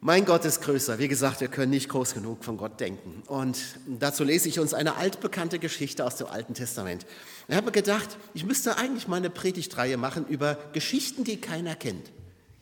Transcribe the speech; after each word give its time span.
Mein 0.00 0.24
Gott 0.24 0.44
ist 0.44 0.60
größer. 0.60 1.00
Wie 1.00 1.08
gesagt, 1.08 1.40
wir 1.40 1.48
können 1.48 1.70
nicht 1.70 1.88
groß 1.88 2.14
genug 2.14 2.44
von 2.44 2.56
Gott 2.56 2.78
denken. 2.78 3.24
Und 3.26 3.58
dazu 3.86 4.22
lese 4.22 4.48
ich 4.48 4.60
uns 4.60 4.72
eine 4.72 4.94
altbekannte 4.94 5.58
Geschichte 5.58 6.04
aus 6.04 6.14
dem 6.14 6.28
Alten 6.28 6.54
Testament. 6.54 7.04
Ich 7.48 7.56
habe 7.56 7.72
gedacht, 7.72 8.16
ich 8.32 8.44
müsste 8.44 8.76
eigentlich 8.76 9.08
mal 9.08 9.16
eine 9.16 9.28
Predigtreihe 9.28 9.96
machen 9.96 10.24
über 10.28 10.56
Geschichten, 10.72 11.24
die 11.24 11.40
keiner 11.40 11.74
kennt. 11.74 12.12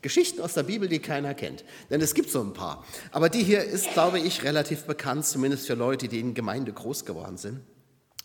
Geschichten 0.01 0.41
aus 0.41 0.55
der 0.55 0.63
Bibel, 0.63 0.89
die 0.89 0.99
keiner 0.99 1.35
kennt. 1.35 1.63
Denn 1.91 2.01
es 2.01 2.15
gibt 2.15 2.31
so 2.31 2.41
ein 2.41 2.55
paar. 2.55 2.87
Aber 3.11 3.29
die 3.29 3.43
hier 3.43 3.63
ist, 3.63 3.93
glaube 3.93 4.19
ich, 4.19 4.43
relativ 4.43 4.85
bekannt, 4.85 5.27
zumindest 5.27 5.67
für 5.67 5.75
Leute, 5.75 6.09
die 6.09 6.21
in 6.21 6.33
Gemeinde 6.33 6.73
groß 6.73 7.05
geworden 7.05 7.37
sind. 7.37 7.61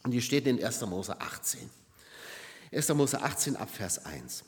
Und 0.03 0.11
die 0.11 0.21
steht 0.21 0.47
in 0.47 0.63
1. 0.63 0.85
Mose 0.85 1.19
18. 1.19 1.69
1. 2.71 2.89
Mose 2.93 3.21
18 3.21 3.57
ab 3.57 3.69
Vers 3.69 4.05
1. 4.05 4.45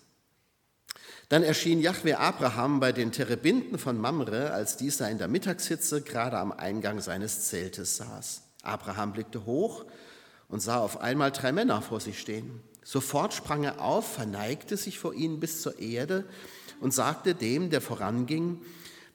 Dann 1.30 1.44
erschien 1.44 1.80
Jahwe 1.80 2.20
Abraham 2.20 2.80
bei 2.80 2.92
den 2.92 3.12
Terebinden 3.12 3.80
von 3.80 3.98
Mamre, 3.98 4.52
als 4.52 4.78
dieser 4.78 5.10
in 5.10 5.18
der 5.18 5.28
Mittagshitze 5.28 6.02
gerade 6.02 6.38
am 6.38 6.52
Eingang 6.52 7.00
seines 7.02 7.48
Zeltes 7.48 7.98
saß. 7.98 8.42
Abraham 8.62 9.14
blickte 9.14 9.46
hoch 9.46 9.86
und 10.48 10.60
sah 10.60 10.80
auf 10.80 11.02
einmal 11.02 11.32
drei 11.32 11.52
Männer 11.52 11.82
vor 11.82 12.00
sich 12.00 12.20
stehen. 12.20 12.62
Sofort 12.84 13.34
sprang 13.34 13.64
er 13.64 13.82
auf, 13.82 14.14
verneigte 14.14 14.78
sich 14.78 15.00
vor 15.00 15.14
ihnen 15.14 15.40
bis 15.40 15.62
zur 15.62 15.80
Erde 15.80 16.26
und 16.80 16.94
sagte 16.94 17.34
dem, 17.34 17.70
der 17.70 17.82
voranging, 17.82 18.62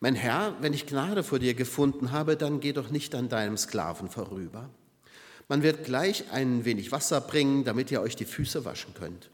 mein 0.01 0.15
Herr, 0.15 0.55
wenn 0.61 0.73
ich 0.73 0.87
Gnade 0.87 1.25
vor 1.25 1.39
dir 1.39 1.55
gefunden 1.55 2.13
habe, 2.13 2.37
dann 2.37 2.61
geh 2.61 2.73
doch 2.73 2.91
nicht 2.91 3.15
an 3.15 3.29
deinem 3.29 3.57
Sklaven 3.57 4.09
vorüber. 4.09 4.71
Man 5.49 5.63
wird 5.63 5.85
gleich 5.85 6.25
ein 6.31 6.65
wenig 6.65 6.93
Wasser 6.93 7.21
bringen, 7.21 7.65
damit 7.65 7.91
ihr 7.91 8.01
euch 8.01 8.15
die 8.15 8.25
Füße 8.25 8.65
waschen 8.65 8.95
könnt. 8.95 9.31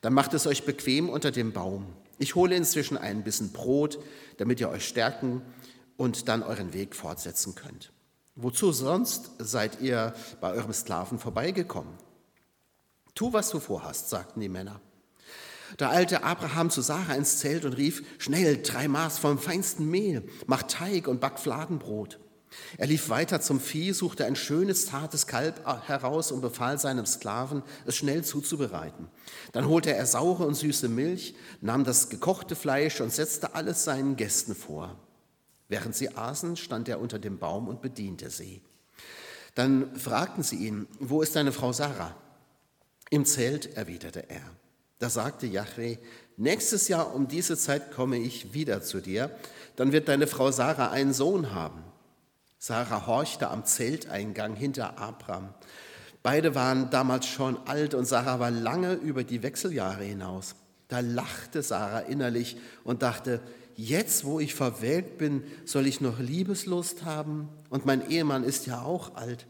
Dann 0.00 0.14
macht 0.14 0.32
es 0.32 0.46
euch 0.46 0.64
bequem 0.64 1.08
unter 1.08 1.32
dem 1.32 1.52
Baum. 1.52 1.86
Ich 2.18 2.34
hole 2.34 2.54
inzwischen 2.56 2.96
ein 2.96 3.24
bisschen 3.24 3.52
Brot, 3.52 3.98
damit 4.38 4.60
ihr 4.60 4.68
euch 4.68 4.86
stärken 4.86 5.42
und 5.96 6.28
dann 6.28 6.42
euren 6.42 6.72
Weg 6.72 6.94
fortsetzen 6.94 7.54
könnt. 7.54 7.92
Wozu 8.34 8.72
sonst 8.72 9.30
seid 9.38 9.80
ihr 9.80 10.14
bei 10.40 10.52
eurem 10.52 10.72
Sklaven 10.72 11.18
vorbeigekommen? 11.18 11.94
Tu, 13.14 13.32
was 13.32 13.50
du 13.50 13.60
vorhast, 13.60 14.10
sagten 14.10 14.40
die 14.40 14.48
Männer. 14.50 14.80
Da 15.78 15.90
eilte 15.90 16.22
Abraham 16.22 16.70
zu 16.70 16.80
Sarah 16.80 17.14
ins 17.14 17.38
Zelt 17.38 17.64
und 17.64 17.72
rief, 17.72 18.02
schnell, 18.18 18.62
drei 18.62 18.88
Maß 18.88 19.18
vom 19.18 19.38
feinsten 19.38 19.90
Mehl, 19.90 20.28
mach 20.46 20.62
Teig 20.64 21.08
und 21.08 21.20
back 21.20 21.38
Fladenbrot. 21.38 22.20
Er 22.78 22.86
lief 22.86 23.08
weiter 23.08 23.40
zum 23.40 23.60
Vieh, 23.60 23.92
suchte 23.92 24.24
ein 24.24 24.36
schönes, 24.36 24.86
zartes 24.86 25.26
Kalb 25.26 25.64
heraus 25.86 26.32
und 26.32 26.40
befahl 26.40 26.78
seinem 26.78 27.06
Sklaven, 27.06 27.62
es 27.86 27.96
schnell 27.96 28.24
zuzubereiten. 28.24 29.08
Dann 29.52 29.68
holte 29.68 29.94
er 29.94 30.06
saure 30.06 30.46
und 30.46 30.54
süße 30.54 30.88
Milch, 30.88 31.34
nahm 31.60 31.84
das 31.84 32.08
gekochte 32.08 32.56
Fleisch 32.56 33.00
und 33.00 33.12
setzte 33.12 33.54
alles 33.54 33.84
seinen 33.84 34.16
Gästen 34.16 34.54
vor. 34.54 34.96
Während 35.68 35.94
sie 35.94 36.14
aßen, 36.14 36.56
stand 36.56 36.88
er 36.88 37.00
unter 37.00 37.18
dem 37.18 37.38
Baum 37.38 37.68
und 37.68 37.82
bediente 37.82 38.30
sie. 38.30 38.62
Dann 39.54 39.96
fragten 39.96 40.42
sie 40.42 40.56
ihn, 40.56 40.86
wo 41.00 41.22
ist 41.22 41.34
deine 41.34 41.52
Frau 41.52 41.72
Sarah? 41.72 42.14
Im 43.10 43.24
Zelt, 43.24 43.76
erwiderte 43.76 44.28
er. 44.28 44.42
Da 44.98 45.10
sagte 45.10 45.46
Yahweh, 45.46 45.98
nächstes 46.36 46.88
Jahr 46.88 47.14
um 47.14 47.28
diese 47.28 47.56
Zeit 47.56 47.92
komme 47.92 48.18
ich 48.18 48.52
wieder 48.54 48.82
zu 48.82 49.00
dir, 49.00 49.30
dann 49.76 49.92
wird 49.92 50.08
deine 50.08 50.26
Frau 50.26 50.50
Sarah 50.50 50.90
einen 50.90 51.12
Sohn 51.12 51.54
haben. 51.54 51.85
Sarah 52.58 53.06
horchte 53.06 53.48
am 53.48 53.64
Zelteingang 53.64 54.54
hinter 54.56 54.98
Abraham. 54.98 55.54
Beide 56.22 56.54
waren 56.54 56.90
damals 56.90 57.26
schon 57.26 57.56
alt 57.66 57.94
und 57.94 58.04
Sarah 58.04 58.40
war 58.40 58.50
lange 58.50 58.94
über 58.94 59.22
die 59.22 59.42
Wechseljahre 59.42 60.04
hinaus. 60.04 60.56
Da 60.88 61.00
lachte 61.00 61.62
Sarah 61.62 62.00
innerlich 62.00 62.56
und 62.84 63.02
dachte, 63.02 63.40
jetzt 63.76 64.24
wo 64.24 64.40
ich 64.40 64.54
verwelkt 64.54 65.18
bin, 65.18 65.44
soll 65.64 65.86
ich 65.86 66.00
noch 66.00 66.18
Liebeslust 66.18 67.04
haben 67.04 67.48
und 67.70 67.86
mein 67.86 68.08
Ehemann 68.10 68.44
ist 68.44 68.66
ja 68.66 68.82
auch 68.82 69.14
alt. 69.14 69.46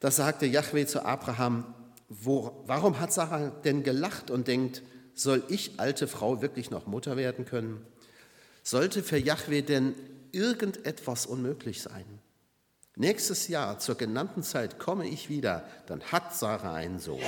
Da 0.00 0.10
sagte 0.10 0.46
Yahweh 0.46 0.86
zu 0.86 1.04
Abraham, 1.04 1.74
wo, 2.08 2.64
warum 2.66 2.98
hat 2.98 3.12
Sarah 3.12 3.50
denn 3.50 3.82
gelacht 3.82 4.30
und 4.30 4.48
denkt, 4.48 4.82
soll 5.14 5.42
ich, 5.48 5.78
alte 5.78 6.08
Frau, 6.08 6.40
wirklich 6.40 6.70
noch 6.70 6.86
Mutter 6.86 7.16
werden 7.16 7.44
können? 7.44 7.84
Sollte 8.62 9.02
für 9.02 9.18
Yahweh 9.18 9.62
denn 9.62 9.94
irgendetwas 10.32 11.26
unmöglich 11.26 11.82
sein. 11.82 12.04
Nächstes 12.96 13.48
Jahr 13.48 13.78
zur 13.78 13.94
genannten 13.94 14.42
Zeit 14.42 14.78
komme 14.78 15.08
ich 15.08 15.28
wieder, 15.28 15.64
dann 15.86 16.02
hat 16.02 16.34
Sarah 16.34 16.74
einen 16.74 16.98
Sohn. 16.98 17.20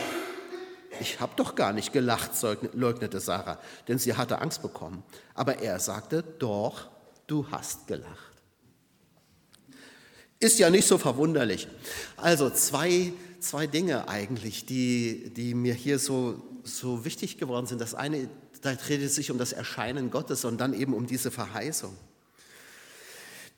Ich 1.01 1.21
habe 1.21 1.33
doch 1.37 1.55
gar 1.55 1.73
nicht 1.73 1.93
gelacht, 1.93 2.33
leugnete 2.75 3.21
Sarah, 3.21 3.59
denn 3.89 3.99
sie 3.99 4.15
hatte 4.15 4.41
Angst 4.41 4.61
bekommen. 4.61 5.03
Aber 5.35 5.59
er 5.59 5.81
sagte, 5.81 6.23
doch, 6.23 6.91
du 7.27 7.51
hast 7.51 7.87
gelacht. 7.87 8.33
Ist 10.39 10.59
ja 10.59 10.71
nicht 10.71 10.87
so 10.87 10.99
verwunderlich. 10.99 11.69
Also 12.17 12.51
zwei, 12.51 13.13
zwei 13.41 13.67
Dinge 13.67 14.09
eigentlich, 14.09 14.67
die, 14.67 15.33
die 15.35 15.55
mir 15.55 15.73
hier 15.73 15.99
so, 15.99 16.43
so 16.65 17.05
wichtig 17.05 17.39
geworden 17.39 17.67
sind. 17.67 17.81
Das 17.81 17.95
eine, 17.95 18.29
da 18.61 18.75
dreht 18.75 19.01
es 19.03 19.15
sich 19.15 19.31
um 19.31 19.39
das 19.39 19.53
Erscheinen 19.53 20.11
Gottes 20.11 20.45
und 20.45 20.61
dann 20.61 20.75
eben 20.75 20.95
um 20.95 21.07
diese 21.07 21.31
Verheißung. 21.31 21.97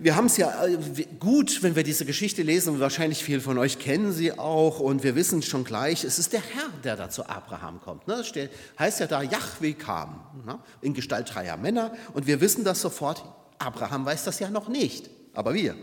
Wir 0.05 0.17
haben 0.17 0.27
es 0.27 0.37
ja 0.37 0.67
äh, 0.67 0.77
gut, 1.19 1.63
wenn 1.63 1.77
wir 1.77 1.83
diese 1.83 2.05
Geschichte 2.05 2.43
lesen, 2.43 2.75
und 2.75 2.81
wahrscheinlich 2.81 3.25
viele 3.25 3.41
von 3.41 3.57
euch 3.57 3.79
kennen 3.79 4.13
sie 4.13 4.39
auch 4.39 4.79
und 4.79 5.03
wir 5.03 5.15
wissen 5.15 5.41
schon 5.41 5.65
gleich, 5.65 6.05
es 6.05 6.19
ist 6.19 6.35
der 6.35 6.43
Herr, 6.43 6.69
der 6.85 6.97
da 6.97 7.09
zu 7.09 7.27
Abraham 7.27 7.81
kommt. 7.81 8.03
Das 8.07 8.35
ne? 8.35 8.51
heißt 8.79 9.01
ja 9.01 9.07
da, 9.07 9.23
Yahweh 9.23 9.73
kam 9.73 10.21
ne? 10.45 10.59
in 10.83 10.93
Gestalt 10.93 11.35
dreier 11.35 11.57
Männer 11.57 11.97
und 12.13 12.27
wir 12.27 12.43
wissen 12.43 12.65
das 12.65 12.83
sofort, 12.83 13.25
Abraham 13.57 14.05
weiß 14.05 14.25
das 14.25 14.41
ja 14.41 14.51
noch 14.51 14.69
nicht, 14.69 15.09
aber 15.33 15.55
wir. 15.55 15.75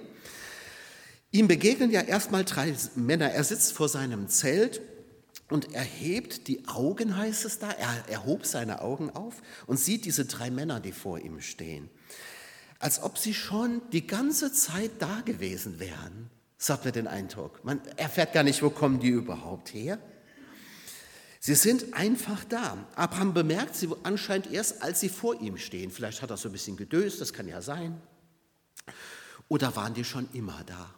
Ihm 1.31 1.47
begegnen 1.47 1.89
ja 1.89 2.01
erstmal 2.01 2.45
drei 2.45 2.75
Männer, 2.93 3.31
er 3.31 3.43
sitzt 3.43 3.73
vor 3.73 3.89
seinem 3.89 4.27
Zelt 4.27 4.81
und 5.49 5.73
er 5.73 5.81
hebt 5.81 6.47
die 6.47 6.67
Augen, 6.67 7.17
heißt 7.17 7.43
es 7.45 7.57
da, 7.57 7.71
er 7.71 8.07
erhob 8.07 8.45
seine 8.45 8.81
Augen 8.81 9.09
auf 9.09 9.41
und 9.65 9.79
sieht 9.79 10.05
diese 10.05 10.25
drei 10.25 10.51
Männer, 10.51 10.79
die 10.79 10.91
vor 10.91 11.17
ihm 11.17 11.41
stehen 11.41 11.89
als 12.81 13.01
ob 13.03 13.17
sie 13.17 13.33
schon 13.33 13.81
die 13.91 14.07
ganze 14.07 14.51
Zeit 14.51 14.91
da 14.99 15.21
gewesen 15.21 15.79
wären, 15.79 16.31
so 16.57 16.73
hat 16.73 16.95
den 16.95 17.07
Eindruck. 17.07 17.63
Man 17.63 17.79
erfährt 17.95 18.33
gar 18.33 18.43
nicht, 18.43 18.61
wo 18.63 18.71
kommen 18.71 18.99
die 18.99 19.09
überhaupt 19.09 19.73
her. 19.73 19.99
Sie 21.39 21.55
sind 21.55 21.93
einfach 21.93 22.43
da. 22.43 22.77
Abraham 22.95 23.33
bemerkt 23.33 23.75
sie 23.75 23.89
anscheinend 24.03 24.51
erst, 24.51 24.81
als 24.81 24.99
sie 24.99 25.09
vor 25.09 25.39
ihm 25.41 25.57
stehen. 25.57 25.91
Vielleicht 25.91 26.21
hat 26.21 26.31
er 26.31 26.37
so 26.37 26.49
ein 26.49 26.51
bisschen 26.51 26.77
gedöst, 26.77 27.21
das 27.21 27.33
kann 27.33 27.47
ja 27.47 27.61
sein. 27.61 28.01
Oder 29.47 29.75
waren 29.75 29.93
die 29.93 30.03
schon 30.03 30.27
immer 30.33 30.63
da? 30.65 30.93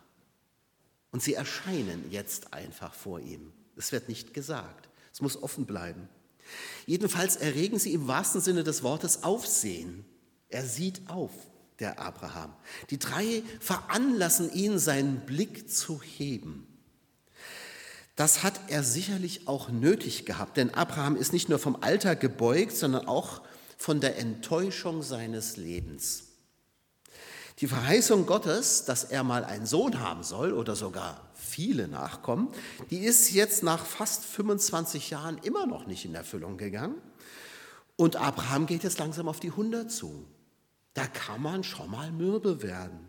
Und 1.12 1.22
sie 1.22 1.34
erscheinen 1.34 2.12
jetzt 2.12 2.54
einfach 2.54 2.94
vor 2.94 3.20
ihm. 3.20 3.52
Es 3.76 3.92
wird 3.92 4.10
nicht 4.10 4.34
gesagt. 4.34 4.90
Es 5.12 5.22
muss 5.22 5.42
offen 5.42 5.66
bleiben. 5.66 6.08
Jedenfalls 6.86 7.36
erregen 7.36 7.80
sie 7.80 7.94
im 7.94 8.08
wahrsten 8.08 8.42
Sinne 8.42 8.64
des 8.64 8.84
Wortes 8.84 9.24
Aufsehen. 9.24 10.06
Er 10.50 10.66
sieht 10.66 11.10
auf 11.10 11.32
der 11.80 12.00
Abraham. 12.00 12.54
Die 12.90 13.00
drei 13.00 13.44
veranlassen 13.60 14.52
ihn, 14.54 14.80
seinen 14.80 15.22
Blick 15.26 15.70
zu 15.70 16.02
heben. 16.02 16.68
Das 18.16 18.44
hat 18.44 18.60
er 18.68 18.84
sicherlich 18.84 19.48
auch 19.48 19.70
nötig 19.70 20.26
gehabt, 20.26 20.58
denn 20.58 20.74
Abraham 20.74 21.16
ist 21.16 21.34
nicht 21.34 21.50
nur 21.50 21.58
vom 21.58 21.78
Alter 21.82 22.16
gebeugt, 22.16 22.76
sondern 22.76 23.08
auch 23.08 23.42
von 23.78 24.00
der 24.00 24.20
Enttäuschung 24.20 25.02
seines 25.02 25.58
Lebens. 25.58 26.26
Die 27.60 27.68
Verheißung 27.68 28.26
Gottes, 28.26 28.86
dass 28.86 29.04
er 29.04 29.24
mal 29.24 29.46
einen 29.46 29.66
Sohn 29.66 30.00
haben 30.00 30.24
soll 30.24 30.54
oder 30.54 30.76
sogar 30.76 31.30
viele 31.36 31.88
Nachkommen, 31.88 32.50
die 32.90 33.00
ist 33.00 33.32
jetzt 33.32 33.64
nach 33.64 33.86
fast 33.86 34.26
25 34.26 35.12
Jahren 35.12 35.38
immer 35.40 35.66
noch 35.66 35.86
nicht 35.86 36.06
in 36.06 36.16
Erfüllung 36.16 36.58
gegangen. 36.58 36.96
Und 37.96 38.16
Abraham 38.16 38.66
geht 38.66 38.84
jetzt 38.84 39.00
langsam 39.00 39.28
auf 39.28 39.40
die 39.40 39.52
100 39.52 39.92
zu. 39.92 40.26
Da 40.94 41.08
kann 41.08 41.42
man 41.42 41.64
schon 41.64 41.90
mal 41.90 42.12
mürbe 42.12 42.62
werden. 42.62 43.08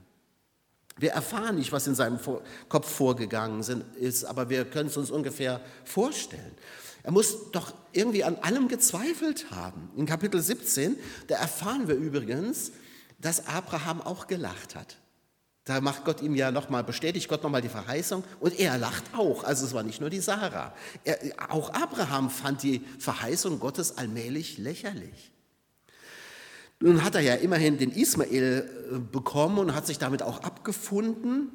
Wir 0.96 1.10
erfahren 1.10 1.56
nicht, 1.56 1.72
was 1.72 1.86
in 1.86 1.94
seinem 1.94 2.18
Kopf 2.68 2.88
vorgegangen 2.88 3.60
ist, 3.96 4.24
aber 4.24 4.48
wir 4.48 4.64
können 4.64 4.88
es 4.88 4.96
uns 4.96 5.10
ungefähr 5.10 5.60
vorstellen. 5.84 6.52
Er 7.02 7.10
muss 7.10 7.50
doch 7.50 7.74
irgendwie 7.92 8.24
an 8.24 8.36
allem 8.36 8.68
gezweifelt 8.68 9.50
haben. 9.50 9.90
In 9.96 10.06
Kapitel 10.06 10.40
17, 10.40 10.96
da 11.26 11.36
erfahren 11.36 11.88
wir 11.88 11.96
übrigens, 11.96 12.72
dass 13.18 13.46
Abraham 13.46 14.00
auch 14.00 14.26
gelacht 14.26 14.74
hat. 14.74 14.96
Da 15.64 15.80
macht 15.80 16.04
Gott 16.04 16.22
ihm 16.22 16.34
ja 16.34 16.50
nochmal, 16.50 16.84
bestätigt 16.84 17.28
Gott 17.28 17.42
nochmal 17.42 17.62
die 17.62 17.68
Verheißung 17.68 18.22
und 18.38 18.58
er 18.58 18.78
lacht 18.78 19.04
auch. 19.14 19.44
Also 19.44 19.66
es 19.66 19.74
war 19.74 19.82
nicht 19.82 20.00
nur 20.00 20.10
die 20.10 20.20
Sarah. 20.20 20.74
Er, 21.04 21.18
auch 21.48 21.72
Abraham 21.72 22.30
fand 22.30 22.62
die 22.62 22.84
Verheißung 22.98 23.58
Gottes 23.58 23.96
allmählich 23.96 24.58
lächerlich. 24.58 25.33
Nun 26.84 27.02
hat 27.02 27.14
er 27.14 27.22
ja 27.22 27.32
immerhin 27.36 27.78
den 27.78 27.90
Ismael 27.90 28.68
äh, 28.92 28.98
bekommen 28.98 29.56
und 29.56 29.74
hat 29.74 29.86
sich 29.86 29.96
damit 29.96 30.22
auch 30.22 30.42
abgefunden, 30.42 31.48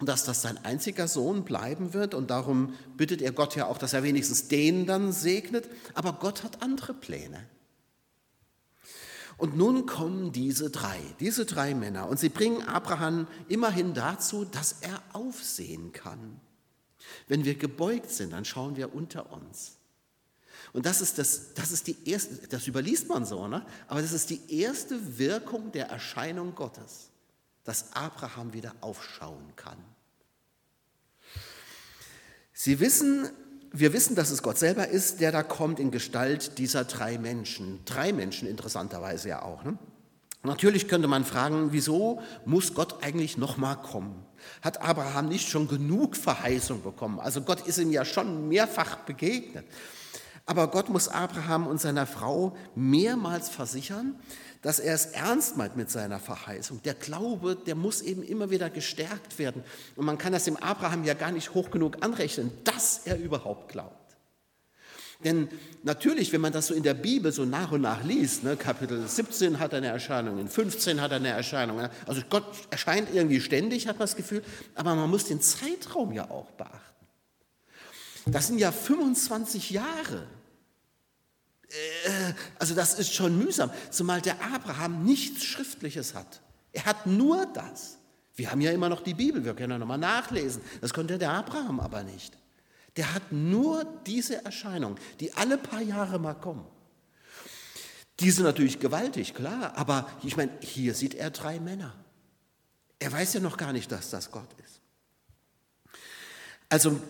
dass 0.00 0.22
das 0.22 0.42
sein 0.42 0.64
einziger 0.64 1.08
Sohn 1.08 1.42
bleiben 1.42 1.92
wird. 1.92 2.14
Und 2.14 2.30
darum 2.30 2.74
bittet 2.96 3.20
er 3.20 3.32
Gott 3.32 3.56
ja 3.56 3.66
auch, 3.66 3.78
dass 3.78 3.94
er 3.94 4.04
wenigstens 4.04 4.46
den 4.46 4.86
dann 4.86 5.10
segnet. 5.10 5.68
Aber 5.94 6.12
Gott 6.12 6.44
hat 6.44 6.62
andere 6.62 6.94
Pläne. 6.94 7.44
Und 9.38 9.56
nun 9.56 9.86
kommen 9.86 10.30
diese 10.30 10.70
drei, 10.70 11.00
diese 11.18 11.46
drei 11.46 11.74
Männer, 11.74 12.08
und 12.08 12.20
sie 12.20 12.28
bringen 12.28 12.62
Abraham 12.62 13.26
immerhin 13.48 13.92
dazu, 13.92 14.44
dass 14.44 14.76
er 14.82 15.02
aufsehen 15.14 15.90
kann. 15.92 16.40
Wenn 17.26 17.44
wir 17.44 17.56
gebeugt 17.56 18.10
sind, 18.10 18.32
dann 18.32 18.44
schauen 18.44 18.76
wir 18.76 18.94
unter 18.94 19.32
uns. 19.32 19.79
Und 20.72 20.86
das 20.86 21.00
ist, 21.00 21.18
das, 21.18 21.54
das 21.54 21.72
ist 21.72 21.86
die 21.86 21.96
erste, 22.08 22.46
das 22.48 22.66
überliest 22.66 23.08
man 23.08 23.24
so, 23.24 23.48
ne? 23.48 23.64
aber 23.88 24.02
das 24.02 24.12
ist 24.12 24.30
die 24.30 24.60
erste 24.60 25.18
Wirkung 25.18 25.72
der 25.72 25.88
Erscheinung 25.88 26.54
Gottes, 26.54 27.10
dass 27.64 27.92
Abraham 27.92 28.52
wieder 28.52 28.74
aufschauen 28.80 29.52
kann. 29.56 29.78
Sie 32.52 32.78
wissen, 32.78 33.30
wir 33.72 33.92
wissen, 33.92 34.14
dass 34.14 34.30
es 34.30 34.42
Gott 34.42 34.58
selber 34.58 34.88
ist, 34.88 35.20
der 35.20 35.32
da 35.32 35.42
kommt 35.42 35.80
in 35.80 35.90
Gestalt 35.90 36.58
dieser 36.58 36.84
drei 36.84 37.18
Menschen. 37.18 37.84
Drei 37.84 38.12
Menschen 38.12 38.46
interessanterweise 38.46 39.30
ja 39.30 39.42
auch. 39.42 39.64
Ne? 39.64 39.78
Natürlich 40.42 40.88
könnte 40.88 41.08
man 41.08 41.24
fragen, 41.24 41.72
wieso 41.72 42.22
muss 42.44 42.74
Gott 42.74 43.02
eigentlich 43.02 43.36
nochmal 43.36 43.76
kommen? 43.76 44.24
Hat 44.62 44.80
Abraham 44.82 45.28
nicht 45.28 45.48
schon 45.48 45.68
genug 45.68 46.16
Verheißung 46.16 46.82
bekommen? 46.82 47.20
Also 47.20 47.42
Gott 47.42 47.66
ist 47.66 47.78
ihm 47.78 47.90
ja 47.90 48.04
schon 48.04 48.48
mehrfach 48.48 48.96
begegnet. 48.98 49.66
Aber 50.50 50.66
Gott 50.66 50.88
muss 50.88 51.06
Abraham 51.06 51.68
und 51.68 51.80
seiner 51.80 52.08
Frau 52.08 52.56
mehrmals 52.74 53.48
versichern, 53.48 54.16
dass 54.62 54.80
er 54.80 54.96
es 54.96 55.06
ernst 55.06 55.56
meint 55.56 55.76
mit 55.76 55.92
seiner 55.92 56.18
Verheißung. 56.18 56.82
Der 56.82 56.94
Glaube, 56.94 57.54
der 57.54 57.76
muss 57.76 58.02
eben 58.02 58.24
immer 58.24 58.50
wieder 58.50 58.68
gestärkt 58.68 59.38
werden. 59.38 59.62
Und 59.94 60.06
man 60.06 60.18
kann 60.18 60.32
das 60.32 60.46
dem 60.46 60.56
Abraham 60.56 61.04
ja 61.04 61.14
gar 61.14 61.30
nicht 61.30 61.54
hoch 61.54 61.70
genug 61.70 61.98
anrechnen, 62.00 62.50
dass 62.64 63.02
er 63.04 63.16
überhaupt 63.16 63.70
glaubt. 63.70 64.16
Denn 65.22 65.48
natürlich, 65.84 66.32
wenn 66.32 66.40
man 66.40 66.52
das 66.52 66.66
so 66.66 66.74
in 66.74 66.82
der 66.82 66.94
Bibel 66.94 67.30
so 67.30 67.44
nach 67.44 67.70
und 67.70 67.82
nach 67.82 68.02
liest, 68.02 68.42
ne, 68.42 68.56
Kapitel 68.56 69.06
17 69.06 69.60
hat 69.60 69.72
eine 69.72 69.86
Erscheinung, 69.86 70.40
in 70.40 70.48
15 70.48 71.00
hat 71.00 71.12
er 71.12 71.18
eine 71.18 71.28
Erscheinung, 71.28 71.78
also 72.08 72.22
Gott 72.28 72.44
erscheint 72.70 73.14
irgendwie 73.14 73.40
ständig, 73.40 73.86
hat 73.86 74.00
man 74.00 74.08
das 74.08 74.16
Gefühl, 74.16 74.42
aber 74.74 74.96
man 74.96 75.08
muss 75.10 75.26
den 75.26 75.40
Zeitraum 75.40 76.10
ja 76.10 76.28
auch 76.28 76.50
beachten. 76.50 77.06
Das 78.26 78.48
sind 78.48 78.58
ja 78.58 78.72
25 78.72 79.70
Jahre. 79.70 80.26
Äh, 81.70 82.32
also 82.58 82.74
das 82.74 82.94
ist 82.94 83.14
schon 83.14 83.38
mühsam, 83.38 83.70
zumal 83.90 84.20
der 84.20 84.42
Abraham 84.42 85.04
nichts 85.04 85.44
Schriftliches 85.44 86.14
hat. 86.14 86.40
Er 86.72 86.84
hat 86.84 87.06
nur 87.06 87.46
das. 87.46 87.98
Wir 88.34 88.50
haben 88.50 88.60
ja 88.60 88.72
immer 88.72 88.88
noch 88.88 89.02
die 89.02 89.14
Bibel, 89.14 89.44
wir 89.44 89.54
können 89.54 89.72
ja 89.72 89.78
nochmal 89.78 89.98
nachlesen. 89.98 90.62
Das 90.80 90.92
konnte 90.92 91.18
der 91.18 91.32
Abraham 91.32 91.80
aber 91.80 92.02
nicht. 92.02 92.36
Der 92.96 93.14
hat 93.14 93.32
nur 93.32 93.84
diese 94.06 94.44
Erscheinung, 94.44 94.96
die 95.20 95.32
alle 95.34 95.58
paar 95.58 95.80
Jahre 95.80 96.18
mal 96.18 96.34
kommen. 96.34 96.66
Die 98.18 98.30
sind 98.30 98.44
natürlich 98.44 98.80
gewaltig, 98.80 99.34
klar, 99.34 99.72
aber 99.76 100.10
ich 100.22 100.36
meine, 100.36 100.52
hier 100.60 100.94
sieht 100.94 101.14
er 101.14 101.30
drei 101.30 101.60
Männer. 101.60 101.94
Er 102.98 103.12
weiß 103.12 103.34
ja 103.34 103.40
noch 103.40 103.56
gar 103.56 103.72
nicht, 103.72 103.90
dass 103.90 104.10
das 104.10 104.30
Gott 104.30 104.48
ist. 104.64 104.80
Also 106.68 107.00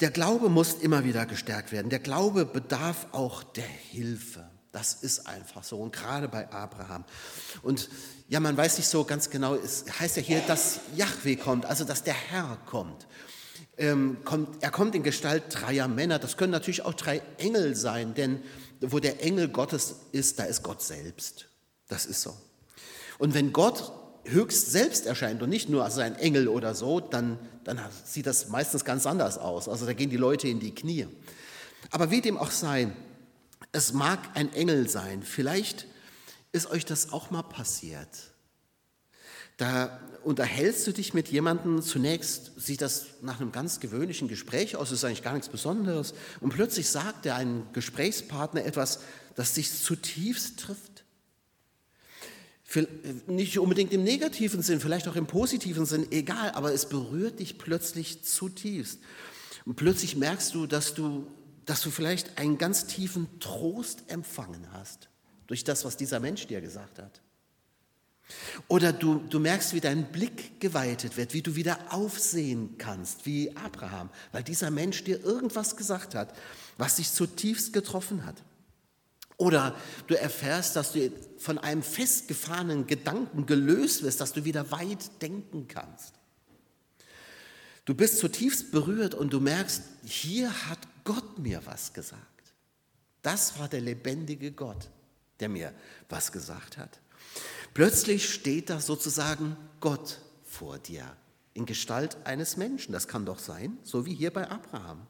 der 0.00 0.10
Glaube 0.10 0.48
muss 0.48 0.74
immer 0.74 1.04
wieder 1.04 1.26
gestärkt 1.26 1.72
werden. 1.72 1.90
Der 1.90 1.98
Glaube 1.98 2.46
bedarf 2.46 3.06
auch 3.12 3.42
der 3.42 3.64
Hilfe. 3.64 4.48
Das 4.72 4.94
ist 4.94 5.26
einfach 5.26 5.64
so. 5.64 5.78
Und 5.78 5.92
gerade 5.92 6.28
bei 6.28 6.50
Abraham. 6.50 7.04
Und 7.62 7.88
ja, 8.28 8.38
man 8.38 8.56
weiß 8.56 8.78
nicht 8.78 8.86
so 8.86 9.04
ganz 9.04 9.28
genau, 9.28 9.54
es 9.56 9.84
heißt 9.98 10.16
ja 10.16 10.22
hier, 10.22 10.40
dass 10.46 10.80
Yahweh 10.94 11.36
kommt, 11.36 11.66
also 11.66 11.84
dass 11.84 12.04
der 12.04 12.14
Herr 12.14 12.56
kommt. 12.66 13.06
Ähm, 13.76 14.18
kommt. 14.24 14.62
Er 14.62 14.70
kommt 14.70 14.94
in 14.94 15.02
Gestalt 15.02 15.44
dreier 15.50 15.88
Männer. 15.88 16.18
Das 16.18 16.36
können 16.36 16.52
natürlich 16.52 16.84
auch 16.84 16.94
drei 16.94 17.22
Engel 17.38 17.74
sein, 17.74 18.14
denn 18.14 18.42
wo 18.80 19.00
der 19.00 19.22
Engel 19.22 19.48
Gottes 19.48 19.96
ist, 20.12 20.38
da 20.38 20.44
ist 20.44 20.62
Gott 20.62 20.82
selbst. 20.82 21.48
Das 21.88 22.06
ist 22.06 22.22
so. 22.22 22.36
Und 23.18 23.34
wenn 23.34 23.52
Gott 23.52 23.92
höchst 24.24 24.70
selbst 24.70 25.06
erscheint 25.06 25.42
und 25.42 25.50
nicht 25.50 25.68
nur 25.68 25.84
als 25.84 25.98
ein 25.98 26.16
Engel 26.16 26.48
oder 26.48 26.74
so, 26.74 27.00
dann, 27.00 27.38
dann 27.64 27.80
sieht 28.04 28.26
das 28.26 28.48
meistens 28.48 28.84
ganz 28.84 29.06
anders 29.06 29.38
aus. 29.38 29.68
Also 29.68 29.86
da 29.86 29.92
gehen 29.92 30.10
die 30.10 30.16
Leute 30.16 30.48
in 30.48 30.60
die 30.60 30.74
Knie. 30.74 31.06
Aber 31.90 32.10
wie 32.10 32.20
dem 32.20 32.36
auch 32.36 32.50
sei, 32.50 32.92
es 33.72 33.92
mag 33.92 34.18
ein 34.34 34.52
Engel 34.52 34.88
sein. 34.88 35.22
Vielleicht 35.22 35.86
ist 36.52 36.70
euch 36.70 36.84
das 36.84 37.12
auch 37.12 37.30
mal 37.30 37.42
passiert. 37.42 38.08
Da 39.56 40.00
unterhältst 40.22 40.86
du 40.86 40.92
dich 40.92 41.12
mit 41.12 41.28
jemandem, 41.28 41.82
zunächst 41.82 42.52
sieht 42.58 42.80
das 42.80 43.06
nach 43.20 43.40
einem 43.40 43.52
ganz 43.52 43.78
gewöhnlichen 43.78 44.26
Gespräch 44.26 44.76
aus, 44.76 44.90
ist 44.90 45.04
eigentlich 45.04 45.22
gar 45.22 45.34
nichts 45.34 45.50
Besonderes, 45.50 46.14
und 46.40 46.50
plötzlich 46.50 46.88
sagt 46.88 47.26
der 47.26 47.36
ein 47.36 47.66
Gesprächspartner 47.74 48.64
etwas, 48.64 49.00
das 49.34 49.52
dich 49.54 49.70
zutiefst 49.82 50.60
trifft. 50.60 50.99
Nicht 53.26 53.58
unbedingt 53.58 53.92
im 53.92 54.04
negativen 54.04 54.62
Sinn, 54.62 54.80
vielleicht 54.80 55.08
auch 55.08 55.16
im 55.16 55.26
positiven 55.26 55.86
Sinn, 55.86 56.06
egal, 56.12 56.52
aber 56.52 56.72
es 56.72 56.88
berührt 56.88 57.40
dich 57.40 57.58
plötzlich 57.58 58.22
zutiefst. 58.22 59.00
Und 59.64 59.74
plötzlich 59.74 60.16
merkst 60.16 60.54
du, 60.54 60.66
dass 60.66 60.94
du, 60.94 61.26
dass 61.66 61.80
du 61.80 61.90
vielleicht 61.90 62.38
einen 62.38 62.58
ganz 62.58 62.86
tiefen 62.86 63.26
Trost 63.40 64.04
empfangen 64.08 64.72
hast 64.72 65.08
durch 65.48 65.64
das, 65.64 65.84
was 65.84 65.96
dieser 65.96 66.20
Mensch 66.20 66.46
dir 66.46 66.60
gesagt 66.60 67.00
hat. 67.00 67.20
Oder 68.68 68.92
du, 68.92 69.16
du 69.16 69.40
merkst, 69.40 69.74
wie 69.74 69.80
dein 69.80 70.12
Blick 70.12 70.60
geweitet 70.60 71.16
wird, 71.16 71.32
wie 71.32 71.42
du 71.42 71.56
wieder 71.56 71.78
aufsehen 71.90 72.76
kannst, 72.78 73.26
wie 73.26 73.56
Abraham, 73.56 74.10
weil 74.30 74.44
dieser 74.44 74.70
Mensch 74.70 75.02
dir 75.02 75.22
irgendwas 75.24 75.76
gesagt 75.76 76.14
hat, 76.14 76.32
was 76.78 76.96
dich 76.96 77.10
zutiefst 77.12 77.72
getroffen 77.72 78.24
hat. 78.24 78.36
Oder 79.40 79.74
du 80.06 80.20
erfährst, 80.20 80.76
dass 80.76 80.92
du 80.92 81.10
von 81.38 81.56
einem 81.56 81.82
festgefahrenen 81.82 82.86
Gedanken 82.86 83.46
gelöst 83.46 84.02
wirst, 84.02 84.20
dass 84.20 84.34
du 84.34 84.44
wieder 84.44 84.70
weit 84.70 85.22
denken 85.22 85.66
kannst. 85.66 86.12
Du 87.86 87.94
bist 87.94 88.18
zutiefst 88.18 88.70
berührt 88.70 89.14
und 89.14 89.32
du 89.32 89.40
merkst, 89.40 89.82
hier 90.04 90.52
hat 90.68 90.78
Gott 91.04 91.38
mir 91.38 91.62
was 91.64 91.94
gesagt. 91.94 92.52
Das 93.22 93.58
war 93.58 93.66
der 93.66 93.80
lebendige 93.80 94.52
Gott, 94.52 94.90
der 95.40 95.48
mir 95.48 95.72
was 96.10 96.32
gesagt 96.32 96.76
hat. 96.76 97.00
Plötzlich 97.72 98.28
steht 98.28 98.68
da 98.68 98.78
sozusagen 98.78 99.56
Gott 99.80 100.20
vor 100.44 100.78
dir 100.78 101.16
in 101.54 101.64
Gestalt 101.64 102.18
eines 102.24 102.58
Menschen. 102.58 102.92
Das 102.92 103.08
kann 103.08 103.24
doch 103.24 103.38
sein, 103.38 103.78
so 103.84 104.04
wie 104.04 104.14
hier 104.14 104.34
bei 104.34 104.50
Abraham. 104.50 105.06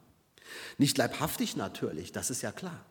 Nicht 0.77 0.97
leibhaftig 0.97 1.57
natürlich, 1.57 2.13
das 2.13 2.29
ist 2.29 2.43
ja 2.43 2.53
klar. 2.53 2.85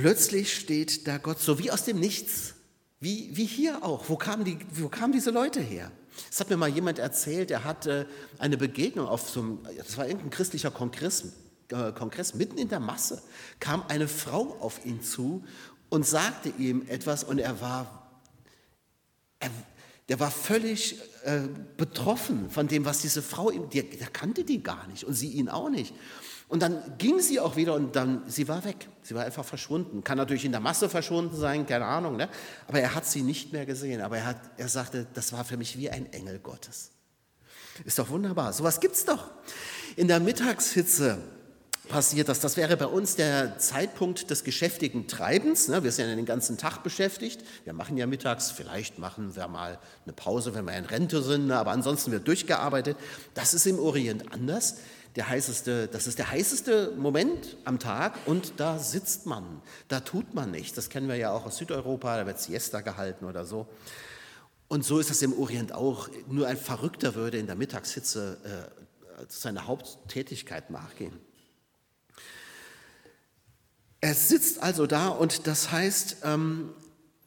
Plötzlich 0.00 0.54
steht 0.54 1.08
da 1.08 1.18
Gott 1.18 1.40
so 1.40 1.58
wie 1.58 1.72
aus 1.72 1.84
dem 1.84 1.98
Nichts, 1.98 2.54
wie, 3.00 3.36
wie 3.36 3.46
hier 3.46 3.82
auch. 3.82 4.08
Wo 4.08 4.16
kamen, 4.16 4.44
die, 4.44 4.56
wo 4.72 4.88
kamen 4.88 5.12
diese 5.12 5.32
Leute 5.32 5.60
her? 5.60 5.90
Es 6.30 6.38
hat 6.38 6.50
mir 6.50 6.56
mal 6.56 6.68
jemand 6.68 7.00
erzählt, 7.00 7.50
er 7.50 7.64
hatte 7.64 8.06
eine 8.38 8.56
Begegnung 8.56 9.08
auf 9.08 9.28
so 9.28 9.40
einem, 9.40 9.58
das 9.76 9.96
war 9.96 10.06
irgendein 10.06 10.30
christlicher 10.30 10.70
Kongress, 10.70 11.32
äh, 11.70 11.90
Kongress, 11.92 12.34
mitten 12.34 12.58
in 12.58 12.68
der 12.68 12.78
Masse 12.78 13.22
kam 13.58 13.82
eine 13.88 14.06
Frau 14.06 14.56
auf 14.60 14.86
ihn 14.86 15.02
zu 15.02 15.44
und 15.88 16.06
sagte 16.06 16.52
ihm 16.58 16.86
etwas 16.88 17.24
und 17.24 17.40
er 17.40 17.60
war, 17.60 18.08
er, 19.40 19.50
der 20.08 20.20
war 20.20 20.30
völlig 20.30 21.00
äh, 21.24 21.40
betroffen 21.76 22.50
von 22.50 22.68
dem, 22.68 22.84
was 22.84 23.00
diese 23.00 23.20
Frau 23.20 23.50
ihm, 23.50 23.68
der, 23.70 23.82
der 23.82 24.08
kannte 24.08 24.44
die 24.44 24.62
gar 24.62 24.86
nicht 24.86 25.02
und 25.02 25.14
sie 25.14 25.28
ihn 25.28 25.48
auch 25.48 25.70
nicht. 25.70 25.92
Und 26.48 26.62
dann 26.62 26.96
ging 26.96 27.20
sie 27.20 27.40
auch 27.40 27.56
wieder 27.56 27.74
und 27.74 27.94
dann, 27.94 28.22
sie 28.26 28.48
war 28.48 28.64
weg. 28.64 28.88
Sie 29.02 29.14
war 29.14 29.24
einfach 29.24 29.44
verschwunden. 29.44 30.02
Kann 30.02 30.16
natürlich 30.16 30.46
in 30.46 30.52
der 30.52 30.62
Masse 30.62 30.88
verschwunden 30.88 31.36
sein, 31.36 31.66
keine 31.66 31.84
Ahnung. 31.84 32.16
Ne? 32.16 32.28
Aber 32.66 32.80
er 32.80 32.94
hat 32.94 33.04
sie 33.04 33.22
nicht 33.22 33.52
mehr 33.52 33.66
gesehen. 33.66 34.00
Aber 34.00 34.16
er, 34.16 34.26
hat, 34.26 34.40
er 34.56 34.68
sagte, 34.68 35.06
das 35.12 35.32
war 35.34 35.44
für 35.44 35.58
mich 35.58 35.76
wie 35.76 35.90
ein 35.90 36.10
Engel 36.12 36.38
Gottes. 36.38 36.90
Ist 37.84 37.98
doch 37.98 38.08
wunderbar. 38.08 38.52
Sowas 38.54 38.80
gibt 38.80 38.94
es 38.94 39.04
doch. 39.04 39.30
In 39.96 40.08
der 40.08 40.20
Mittagshitze 40.20 41.18
passiert 41.88 42.28
das. 42.28 42.40
Das 42.40 42.56
wäre 42.56 42.76
bei 42.76 42.86
uns 42.86 43.16
der 43.16 43.58
Zeitpunkt 43.58 44.30
des 44.30 44.44
geschäftigen 44.44 45.08
Treibens. 45.08 45.68
Ne? 45.68 45.82
Wir 45.82 45.92
sind 45.92 46.08
ja 46.08 46.14
den 46.14 46.26
ganzen 46.26 46.58
Tag 46.58 46.82
beschäftigt. 46.82 47.42
Wir 47.64 47.72
machen 47.72 47.96
ja 47.96 48.06
mittags, 48.06 48.50
vielleicht 48.50 48.98
machen 48.98 49.34
wir 49.34 49.48
mal 49.48 49.78
eine 50.04 50.12
Pause, 50.12 50.54
wenn 50.54 50.64
wir 50.64 50.76
in 50.76 50.84
Rente 50.84 51.22
sind, 51.22 51.46
ne? 51.48 51.58
aber 51.58 51.72
ansonsten 51.72 52.12
wird 52.12 52.26
durchgearbeitet. 52.28 52.96
Das 53.34 53.54
ist 53.54 53.66
im 53.66 53.78
Orient 53.78 54.32
anders 54.32 54.76
der 55.16 55.28
heißeste, 55.28 55.88
das 55.88 56.06
ist 56.06 56.18
der 56.18 56.30
heißeste 56.30 56.92
Moment 56.96 57.56
am 57.64 57.78
Tag 57.78 58.14
und 58.26 58.54
da 58.58 58.78
sitzt 58.78 59.26
man, 59.26 59.62
da 59.88 60.00
tut 60.00 60.34
man 60.34 60.50
nichts. 60.50 60.74
Das 60.74 60.90
kennen 60.90 61.08
wir 61.08 61.16
ja 61.16 61.32
auch 61.32 61.46
aus 61.46 61.56
Südeuropa, 61.56 62.18
da 62.18 62.26
wird 62.26 62.38
Siesta 62.38 62.82
gehalten 62.82 63.24
oder 63.24 63.44
so. 63.44 63.66
Und 64.68 64.84
so 64.84 64.98
ist 64.98 65.10
es 65.10 65.22
im 65.22 65.36
Orient 65.38 65.72
auch. 65.72 66.08
Nur 66.28 66.46
ein 66.46 66.58
Verrückter 66.58 67.14
würde 67.14 67.38
in 67.38 67.46
der 67.46 67.56
Mittagshitze 67.56 68.38
äh, 68.44 69.24
seiner 69.28 69.66
Haupttätigkeit 69.66 70.70
nachgehen. 70.70 71.18
Er 74.00 74.14
sitzt 74.14 74.62
also 74.62 74.86
da 74.86 75.08
und 75.08 75.46
das 75.46 75.72
heißt, 75.72 76.18
ähm, 76.22 76.70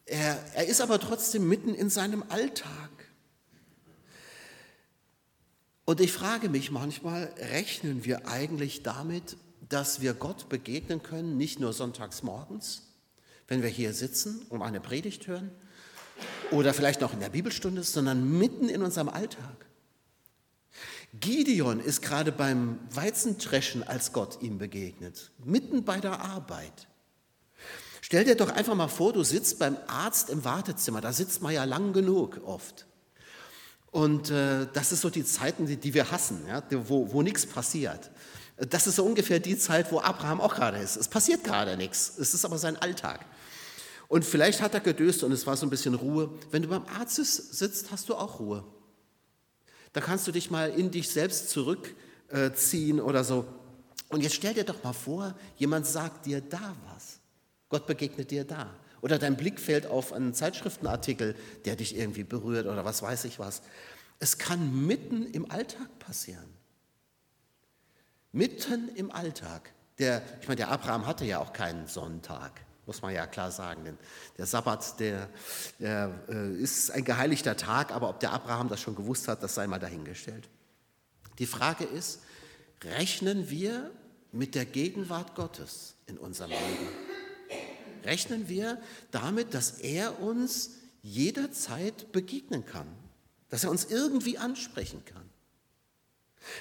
er, 0.06 0.38
er 0.54 0.66
ist 0.66 0.80
aber 0.80 0.98
trotzdem 0.98 1.48
mitten 1.48 1.74
in 1.74 1.90
seinem 1.90 2.24
Alltag. 2.28 2.90
Und 5.84 6.00
ich 6.00 6.12
frage 6.12 6.48
mich 6.48 6.70
manchmal, 6.70 7.32
rechnen 7.36 8.04
wir 8.04 8.28
eigentlich 8.28 8.82
damit, 8.82 9.36
dass 9.68 10.00
wir 10.00 10.14
Gott 10.14 10.48
begegnen 10.48 11.02
können, 11.02 11.36
nicht 11.36 11.60
nur 11.60 11.72
sonntags 11.72 12.22
morgens, 12.22 12.82
wenn 13.48 13.62
wir 13.62 13.68
hier 13.68 13.92
sitzen 13.92 14.42
und 14.48 14.62
eine 14.62 14.80
Predigt 14.80 15.26
hören 15.26 15.50
oder 16.50 16.72
vielleicht 16.72 17.00
noch 17.00 17.12
in 17.12 17.20
der 17.20 17.30
Bibelstunde, 17.30 17.82
sondern 17.82 18.38
mitten 18.38 18.68
in 18.68 18.82
unserem 18.82 19.08
Alltag. 19.08 19.66
Gideon 21.12 21.80
ist 21.80 22.00
gerade 22.00 22.32
beim 22.32 22.78
Weizentreschen, 22.90 23.82
als 23.82 24.12
Gott 24.12 24.38
ihm 24.40 24.58
begegnet, 24.58 25.30
mitten 25.44 25.84
bei 25.84 26.00
der 26.00 26.20
Arbeit. 26.20 26.88
Stell 28.00 28.24
dir 28.24 28.34
doch 28.34 28.48
einfach 28.48 28.74
mal 28.74 28.88
vor, 28.88 29.12
du 29.12 29.22
sitzt 29.22 29.58
beim 29.58 29.76
Arzt 29.86 30.30
im 30.30 30.44
Wartezimmer, 30.44 31.00
da 31.00 31.12
sitzt 31.12 31.42
man 31.42 31.52
ja 31.52 31.64
lang 31.64 31.92
genug 31.92 32.40
oft. 32.44 32.86
Und 33.90 34.30
äh, 34.30 34.66
das 34.72 34.90
ist 34.90 35.02
so 35.02 35.10
die 35.10 35.24
Zeiten, 35.24 35.66
die, 35.66 35.76
die 35.76 35.92
wir 35.92 36.10
hassen, 36.10 36.46
ja, 36.48 36.62
wo, 36.88 37.12
wo 37.12 37.20
nichts 37.20 37.44
passiert. 37.44 38.10
Das 38.56 38.86
ist 38.86 38.96
so 38.96 39.04
ungefähr 39.04 39.38
die 39.38 39.58
Zeit, 39.58 39.92
wo 39.92 40.00
Abraham 40.00 40.40
auch 40.40 40.54
gerade 40.54 40.78
ist. 40.78 40.96
Es 40.96 41.08
passiert 41.08 41.44
gerade 41.44 41.76
nichts, 41.76 42.12
es 42.18 42.32
ist 42.32 42.46
aber 42.46 42.56
sein 42.56 42.76
Alltag. 42.76 43.26
Und 44.08 44.24
vielleicht 44.24 44.62
hat 44.62 44.72
er 44.72 44.80
gedöst 44.80 45.22
und 45.24 45.32
es 45.32 45.46
war 45.46 45.56
so 45.58 45.66
ein 45.66 45.70
bisschen 45.70 45.94
Ruhe. 45.94 46.30
Wenn 46.50 46.62
du 46.62 46.68
beim 46.68 46.86
Arzt 46.86 47.16
sitzt, 47.16 47.90
hast 47.90 48.08
du 48.08 48.14
auch 48.14 48.40
Ruhe. 48.40 48.64
Da 49.92 50.00
kannst 50.00 50.26
du 50.26 50.32
dich 50.32 50.50
mal 50.50 50.70
in 50.70 50.90
dich 50.90 51.10
selbst 51.10 51.50
zurückziehen 51.50 53.00
oder 53.00 53.24
so. 53.24 53.46
Und 54.08 54.22
jetzt 54.22 54.34
stell 54.34 54.54
dir 54.54 54.64
doch 54.64 54.82
mal 54.82 54.92
vor, 54.92 55.34
jemand 55.56 55.86
sagt 55.86 56.26
dir 56.26 56.40
da 56.40 56.74
was. 56.92 57.18
Gott 57.68 57.86
begegnet 57.86 58.30
dir 58.30 58.44
da. 58.44 58.74
Oder 59.00 59.18
dein 59.18 59.36
Blick 59.36 59.58
fällt 59.58 59.86
auf 59.86 60.12
einen 60.12 60.34
Zeitschriftenartikel, 60.34 61.34
der 61.64 61.76
dich 61.76 61.96
irgendwie 61.96 62.24
berührt 62.24 62.66
oder 62.66 62.84
was 62.84 63.02
weiß 63.02 63.24
ich 63.24 63.38
was. 63.38 63.62
Es 64.18 64.38
kann 64.38 64.86
mitten 64.86 65.26
im 65.26 65.50
Alltag 65.50 65.98
passieren. 65.98 66.48
Mitten 68.30 68.88
im 68.94 69.10
Alltag. 69.10 69.72
Der, 69.98 70.22
ich 70.40 70.48
meine, 70.48 70.56
der 70.56 70.70
Abraham 70.70 71.06
hatte 71.06 71.24
ja 71.24 71.38
auch 71.38 71.52
keinen 71.52 71.86
Sonntag 71.86 72.60
muss 72.86 73.02
man 73.02 73.14
ja 73.14 73.26
klar 73.26 73.50
sagen. 73.50 73.84
Denn 73.84 73.98
der 74.38 74.46
Sabbat, 74.46 74.98
der, 75.00 75.28
der 75.78 76.12
äh, 76.28 76.54
ist 76.56 76.90
ein 76.90 77.04
geheiligter 77.04 77.56
Tag, 77.56 77.92
aber 77.92 78.08
ob 78.08 78.20
der 78.20 78.32
Abraham 78.32 78.68
das 78.68 78.80
schon 78.80 78.96
gewusst 78.96 79.28
hat, 79.28 79.42
das 79.42 79.54
sei 79.54 79.66
mal 79.66 79.78
dahingestellt. 79.78 80.48
Die 81.38 81.46
Frage 81.46 81.84
ist, 81.84 82.20
rechnen 82.84 83.48
wir 83.48 83.90
mit 84.32 84.54
der 84.54 84.64
Gegenwart 84.64 85.34
Gottes 85.34 85.94
in 86.06 86.18
unserem 86.18 86.50
Leben? 86.50 86.88
Rechnen 88.04 88.48
wir 88.48 88.80
damit, 89.10 89.54
dass 89.54 89.78
er 89.78 90.20
uns 90.20 90.70
jederzeit 91.02 92.10
begegnen 92.12 92.66
kann, 92.66 92.88
dass 93.48 93.64
er 93.64 93.70
uns 93.70 93.84
irgendwie 93.84 94.38
ansprechen 94.38 95.04
kann? 95.04 95.28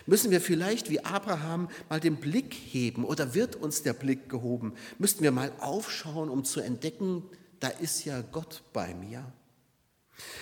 Müssen 0.06 0.32
wir 0.32 0.42
vielleicht 0.42 0.90
wie 0.90 1.04
Abraham 1.04 1.70
mal 1.90 2.00
den 2.00 2.18
Blick 2.18 2.54
heben 2.54 3.04
oder 3.04 3.34
wird 3.34 3.56
uns 3.56 3.84
der 3.84 3.94
Blick 3.94 4.30
gehoben? 4.30 4.74
Müssten 5.00 5.24
wir 5.24 5.32
mal 5.32 5.52
aufschauen, 5.60 6.30
um 6.30 6.44
zu 6.44 6.60
entdecken, 6.62 7.24
da 7.60 7.68
ist 7.68 8.06
ja 8.06 8.22
Gott 8.22 8.64
bei 8.74 8.94
mir. 8.94 9.32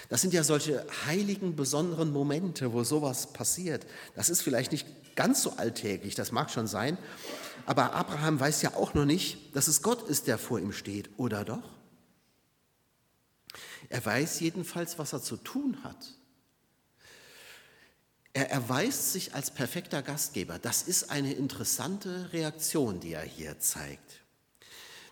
Das 0.09 0.21
sind 0.21 0.33
ja 0.33 0.43
solche 0.43 0.85
heiligen, 1.05 1.55
besonderen 1.55 2.11
Momente, 2.11 2.73
wo 2.73 2.83
sowas 2.83 3.31
passiert. 3.31 3.85
Das 4.15 4.29
ist 4.29 4.41
vielleicht 4.41 4.71
nicht 4.71 4.87
ganz 5.15 5.43
so 5.43 5.51
alltäglich, 5.51 6.15
das 6.15 6.31
mag 6.31 6.49
schon 6.49 6.67
sein, 6.67 6.97
aber 7.65 7.93
Abraham 7.93 8.39
weiß 8.39 8.61
ja 8.61 8.75
auch 8.75 8.93
noch 8.93 9.05
nicht, 9.05 9.55
dass 9.55 9.67
es 9.67 9.81
Gott 9.81 10.07
ist, 10.07 10.27
der 10.27 10.37
vor 10.37 10.59
ihm 10.59 10.71
steht, 10.71 11.09
oder 11.17 11.43
doch? 11.43 11.77
Er 13.89 14.05
weiß 14.05 14.39
jedenfalls, 14.39 14.97
was 14.97 15.13
er 15.13 15.21
zu 15.21 15.37
tun 15.37 15.83
hat. 15.83 16.18
Er 18.33 18.51
erweist 18.51 19.11
sich 19.11 19.33
als 19.33 19.51
perfekter 19.51 20.01
Gastgeber. 20.01 20.59
Das 20.59 20.83
ist 20.83 21.09
eine 21.09 21.33
interessante 21.33 22.31
Reaktion, 22.31 22.99
die 22.99 23.13
er 23.13 23.23
hier 23.23 23.59
zeigt. 23.59 24.21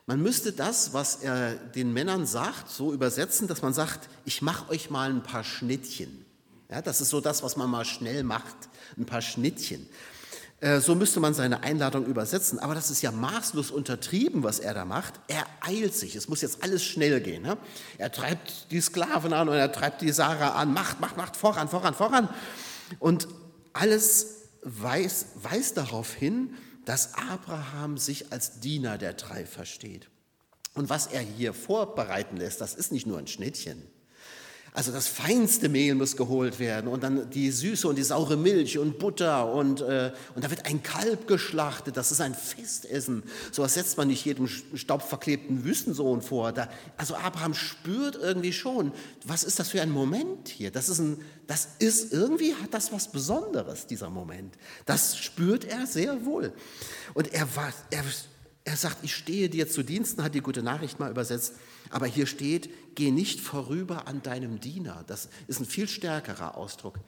Man 0.05 0.21
müsste 0.21 0.53
das, 0.53 0.93
was 0.93 1.17
er 1.17 1.55
den 1.55 1.91
Männern 1.91 2.25
sagt, 2.25 2.69
so 2.69 2.93
übersetzen, 2.93 3.47
dass 3.47 3.61
man 3.61 3.73
sagt, 3.73 4.07
ich 4.23 4.41
mache 4.41 4.69
euch 4.69 4.89
mal 4.89 5.09
ein 5.09 5.23
paar 5.23 5.43
Schnittchen. 5.43 6.25
Ja, 6.69 6.81
das 6.81 7.01
ist 7.01 7.09
so 7.09 7.19
das, 7.19 7.43
was 7.43 7.57
man 7.57 7.69
mal 7.69 7.85
schnell 7.85 8.23
macht, 8.23 8.55
ein 8.97 9.05
paar 9.05 9.21
Schnittchen. 9.21 9.87
Äh, 10.59 10.79
so 10.79 10.95
müsste 10.95 11.19
man 11.19 11.33
seine 11.33 11.61
Einladung 11.63 12.05
übersetzen. 12.05 12.59
Aber 12.59 12.73
das 12.73 12.89
ist 12.89 13.01
ja 13.01 13.11
maßlos 13.11 13.69
untertrieben, 13.71 14.43
was 14.43 14.59
er 14.59 14.73
da 14.73 14.85
macht. 14.85 15.13
Er 15.27 15.45
eilt 15.61 15.93
sich. 15.93 16.15
Es 16.15 16.27
muss 16.27 16.41
jetzt 16.41 16.63
alles 16.63 16.83
schnell 16.83 17.21
gehen. 17.21 17.43
Ne? 17.43 17.57
Er 17.97 18.11
treibt 18.11 18.71
die 18.71 18.81
Sklaven 18.81 19.33
an 19.33 19.49
und 19.49 19.55
er 19.55 19.71
treibt 19.71 20.01
die 20.01 20.11
Sarah 20.11 20.53
an. 20.53 20.73
Macht, 20.73 20.99
macht, 20.99 21.17
macht, 21.17 21.37
voran, 21.37 21.67
voran, 21.67 21.93
voran. 21.93 22.29
Und 22.99 23.27
alles 23.73 24.49
weist, 24.61 25.27
weist 25.35 25.77
darauf 25.77 26.13
hin, 26.13 26.55
dass 26.85 27.15
Abraham 27.15 27.97
sich 27.97 28.31
als 28.31 28.59
Diener 28.59 28.97
der 28.97 29.13
drei 29.13 29.45
versteht. 29.45 30.09
Und 30.73 30.89
was 30.89 31.07
er 31.07 31.21
hier 31.21 31.53
vorbereiten 31.53 32.37
lässt, 32.37 32.61
das 32.61 32.75
ist 32.75 32.91
nicht 32.91 33.07
nur 33.07 33.17
ein 33.17 33.27
Schnittchen. 33.27 33.81
Also 34.73 34.91
das 34.91 35.07
feinste 35.07 35.69
Mehl 35.69 35.95
muss 35.95 36.17
geholt 36.17 36.59
werden 36.59 36.87
und 36.87 37.01
dann 37.01 37.29
die 37.31 37.51
süße 37.51 37.87
und 37.87 37.95
die 37.97 38.03
saure 38.03 38.37
Milch 38.37 38.77
und 38.77 38.99
Butter 38.99 39.51
und, 39.51 39.81
äh, 39.81 40.11
und 40.35 40.43
da 40.43 40.49
wird 40.49 40.65
ein 40.65 40.83
Kalb 40.83 41.27
geschlachtet. 41.27 41.97
Das 41.97 42.11
ist 42.11 42.21
ein 42.21 42.35
Festessen. 42.35 43.23
So 43.51 43.63
was 43.63 43.73
setzt 43.73 43.97
man 43.97 44.07
nicht 44.07 44.23
jedem 44.25 44.47
staubverklebten 44.47 45.63
Wüstensohn 45.63 46.21
vor. 46.21 46.51
Da, 46.51 46.69
also 46.97 47.15
Abraham 47.15 47.53
spürt 47.53 48.15
irgendwie 48.15 48.53
schon, 48.53 48.91
was 49.25 49.43
ist 49.43 49.59
das 49.59 49.69
für 49.69 49.81
ein 49.81 49.89
Moment 49.89 50.49
hier? 50.49 50.69
Das 50.69 50.89
ist, 50.89 50.99
ein, 50.99 51.21
das 51.47 51.69
ist 51.79 52.13
irgendwie 52.13 52.53
hat 52.55 52.73
das 52.73 52.91
was 52.91 53.11
Besonderes, 53.11 53.87
dieser 53.87 54.09
Moment. 54.09 54.55
Das 54.85 55.17
spürt 55.17 55.65
er 55.65 55.87
sehr 55.87 56.25
wohl. 56.25 56.53
Und 57.13 57.33
er, 57.33 57.55
war, 57.55 57.73
er, 57.89 58.03
er 58.63 58.77
sagt, 58.77 58.97
ich 59.03 59.15
stehe 59.15 59.49
dir 59.49 59.69
zu 59.69 59.81
Diensten, 59.81 60.23
hat 60.23 60.35
die 60.35 60.41
gute 60.41 60.61
Nachricht 60.61 60.99
mal 60.99 61.09
übersetzt. 61.09 61.53
Aber 61.89 62.05
hier 62.05 62.25
steht, 62.25 62.69
geh 62.95 63.11
nicht 63.11 63.39
vorüber 63.39 64.07
an 64.07 64.21
deinem 64.21 64.59
Diener. 64.59 65.03
Das 65.07 65.29
ist 65.47 65.59
ein 65.59 65.65
viel 65.65 65.87
stärkerer 65.87 66.57
Ausdruck. 66.57 66.99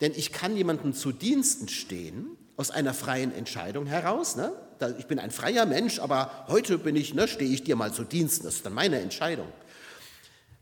Denn 0.00 0.12
ich 0.14 0.32
kann 0.32 0.56
jemandem 0.56 0.92
zu 0.92 1.12
Diensten 1.12 1.68
stehen, 1.68 2.36
aus 2.56 2.70
einer 2.70 2.92
freien 2.92 3.32
Entscheidung 3.32 3.86
heraus. 3.86 4.36
Ne? 4.36 4.52
Ich 4.98 5.06
bin 5.06 5.18
ein 5.18 5.30
freier 5.30 5.64
Mensch, 5.64 6.00
aber 6.00 6.44
heute 6.48 6.76
bin 6.76 6.96
ich, 6.96 7.14
ne, 7.14 7.28
stehe 7.28 7.50
ich 7.50 7.62
dir 7.62 7.76
mal 7.76 7.92
zu 7.92 8.04
Diensten. 8.04 8.44
Das 8.44 8.56
ist 8.56 8.66
dann 8.66 8.74
meine 8.74 9.00
Entscheidung. 9.00 9.46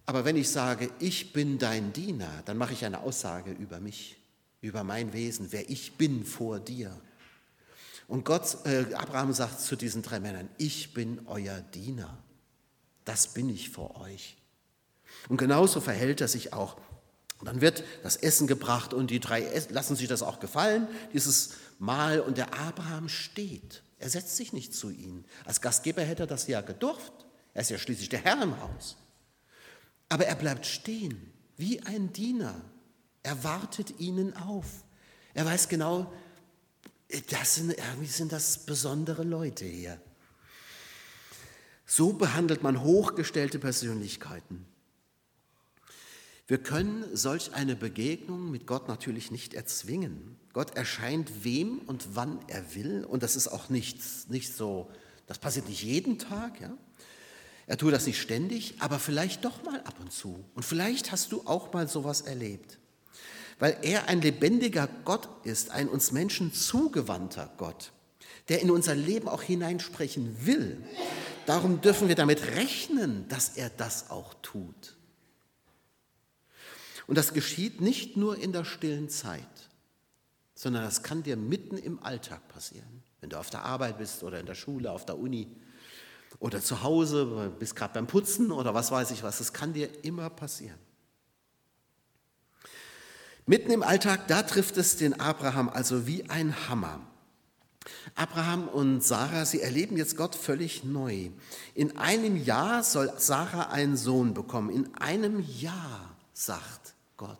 Aber 0.04 0.24
wenn 0.24 0.36
ich 0.36 0.50
sage, 0.50 0.90
ich 1.00 1.32
bin 1.32 1.58
dein 1.58 1.92
Diener, 1.92 2.30
dann 2.44 2.58
mache 2.58 2.74
ich 2.74 2.84
eine 2.84 3.00
Aussage 3.00 3.50
über 3.50 3.80
mich, 3.80 4.18
über 4.60 4.84
mein 4.84 5.12
Wesen, 5.14 5.48
wer 5.50 5.68
ich 5.68 5.96
bin 5.96 6.24
vor 6.24 6.60
dir. 6.60 6.96
Und 8.08 8.24
Gott, 8.24 8.58
äh, 8.66 8.94
Abraham 8.94 9.32
sagt 9.32 9.60
zu 9.60 9.74
diesen 9.74 10.02
drei 10.02 10.20
Männern, 10.20 10.48
ich 10.58 10.94
bin 10.94 11.22
euer 11.26 11.60
Diener 11.60 12.22
das 13.06 13.28
bin 13.28 13.48
ich 13.48 13.70
vor 13.70 13.98
euch. 14.02 14.36
Und 15.30 15.38
genauso 15.38 15.80
verhält 15.80 16.20
er 16.20 16.28
sich 16.28 16.52
auch. 16.52 16.76
dann 17.42 17.60
wird 17.60 17.84
das 18.02 18.16
Essen 18.16 18.46
gebracht 18.46 18.92
und 18.92 19.10
die 19.10 19.20
drei 19.20 19.46
lassen 19.70 19.96
sich 19.96 20.08
das 20.08 20.22
auch 20.22 20.40
gefallen, 20.40 20.88
dieses 21.12 21.52
Mahl. 21.78 22.20
Und 22.20 22.36
der 22.36 22.58
Abraham 22.58 23.08
steht. 23.08 23.82
Er 23.98 24.10
setzt 24.10 24.36
sich 24.36 24.52
nicht 24.52 24.74
zu 24.74 24.90
ihnen. 24.90 25.24
Als 25.44 25.60
Gastgeber 25.60 26.02
hätte 26.02 26.24
er 26.24 26.26
das 26.26 26.46
ja 26.48 26.60
gedurft. 26.60 27.12
Er 27.54 27.62
ist 27.62 27.70
ja 27.70 27.78
schließlich 27.78 28.08
der 28.08 28.20
Herr 28.20 28.42
im 28.42 28.60
Haus. 28.60 28.96
Aber 30.08 30.26
er 30.26 30.34
bleibt 30.34 30.66
stehen, 30.66 31.32
wie 31.56 31.80
ein 31.82 32.12
Diener. 32.12 32.60
Er 33.22 33.42
wartet 33.44 33.98
ihnen 34.00 34.36
auf. 34.36 34.66
Er 35.34 35.46
weiß 35.46 35.68
genau, 35.68 36.12
das 37.30 37.54
sind, 37.56 37.72
irgendwie 37.72 38.06
sind 38.06 38.32
das 38.32 38.66
besondere 38.66 39.22
Leute 39.22 39.64
hier. 39.64 40.00
So 41.86 42.12
behandelt 42.12 42.62
man 42.62 42.82
hochgestellte 42.82 43.60
Persönlichkeiten. 43.60 44.66
Wir 46.48 46.58
können 46.58 47.04
solch 47.12 47.54
eine 47.54 47.74
Begegnung 47.74 48.50
mit 48.50 48.66
Gott 48.66 48.88
natürlich 48.88 49.30
nicht 49.30 49.54
erzwingen. 49.54 50.36
Gott 50.52 50.76
erscheint 50.76 51.44
wem 51.44 51.78
und 51.86 52.14
wann 52.14 52.38
er 52.48 52.74
will 52.74 53.04
und 53.04 53.22
das 53.22 53.36
ist 53.36 53.48
auch 53.48 53.68
nicht, 53.68 53.98
nicht 54.30 54.54
so, 54.54 54.90
das 55.26 55.38
passiert 55.38 55.68
nicht 55.68 55.82
jeden 55.82 56.18
Tag. 56.18 56.60
Ja? 56.60 56.76
Er 57.66 57.76
tut 57.76 57.92
das 57.92 58.06
nicht 58.06 58.20
ständig, 58.20 58.74
aber 58.78 58.98
vielleicht 58.98 59.44
doch 59.44 59.64
mal 59.64 59.80
ab 59.80 59.96
und 60.00 60.12
zu. 60.12 60.44
Und 60.54 60.64
vielleicht 60.64 61.10
hast 61.10 61.32
du 61.32 61.42
auch 61.46 61.72
mal 61.72 61.88
sowas 61.88 62.20
erlebt. 62.20 62.78
Weil 63.58 63.76
er 63.82 64.08
ein 64.08 64.20
lebendiger 64.20 64.88
Gott 65.04 65.28
ist, 65.44 65.70
ein 65.70 65.88
uns 65.88 66.12
Menschen 66.12 66.52
zugewandter 66.52 67.52
Gott, 67.56 67.92
der 68.48 68.60
in 68.60 68.70
unser 68.70 68.94
Leben 68.94 69.28
auch 69.28 69.42
hineinsprechen 69.42 70.46
will. 70.46 70.82
Darum 71.46 71.80
dürfen 71.80 72.08
wir 72.08 72.16
damit 72.16 72.42
rechnen, 72.56 73.28
dass 73.28 73.56
er 73.56 73.70
das 73.70 74.10
auch 74.10 74.34
tut. 74.42 74.96
Und 77.06 77.16
das 77.16 77.32
geschieht 77.32 77.80
nicht 77.80 78.16
nur 78.16 78.36
in 78.36 78.52
der 78.52 78.64
stillen 78.64 79.08
Zeit, 79.08 79.70
sondern 80.54 80.82
das 80.82 81.04
kann 81.04 81.22
dir 81.22 81.36
mitten 81.36 81.78
im 81.78 82.02
Alltag 82.02 82.48
passieren. 82.48 83.02
Wenn 83.20 83.30
du 83.30 83.38
auf 83.38 83.48
der 83.48 83.64
Arbeit 83.64 83.98
bist 83.98 84.24
oder 84.24 84.40
in 84.40 84.46
der 84.46 84.54
Schule, 84.54 84.90
auf 84.90 85.06
der 85.06 85.18
Uni 85.18 85.48
oder 86.40 86.60
zu 86.60 86.82
Hause, 86.82 87.52
bist 87.58 87.76
gerade 87.76 87.94
beim 87.94 88.08
Putzen 88.08 88.50
oder 88.50 88.74
was 88.74 88.90
weiß 88.90 89.12
ich 89.12 89.22
was, 89.22 89.38
das 89.38 89.52
kann 89.52 89.72
dir 89.72 90.04
immer 90.04 90.28
passieren. 90.30 90.78
Mitten 93.46 93.70
im 93.70 93.84
Alltag, 93.84 94.26
da 94.26 94.42
trifft 94.42 94.76
es 94.76 94.96
den 94.96 95.20
Abraham 95.20 95.68
also 95.68 96.08
wie 96.08 96.28
ein 96.28 96.68
Hammer. 96.68 97.00
Abraham 98.14 98.68
und 98.68 99.02
Sarah, 99.02 99.44
sie 99.44 99.60
erleben 99.60 99.96
jetzt 99.96 100.16
Gott 100.16 100.34
völlig 100.34 100.84
neu. 100.84 101.30
In 101.74 101.96
einem 101.98 102.36
Jahr 102.36 102.82
soll 102.82 103.12
Sarah 103.18 103.70
einen 103.70 103.96
Sohn 103.96 104.34
bekommen. 104.34 104.70
In 104.70 104.94
einem 104.96 105.44
Jahr, 105.60 106.16
sagt 106.32 106.94
Gott. 107.16 107.38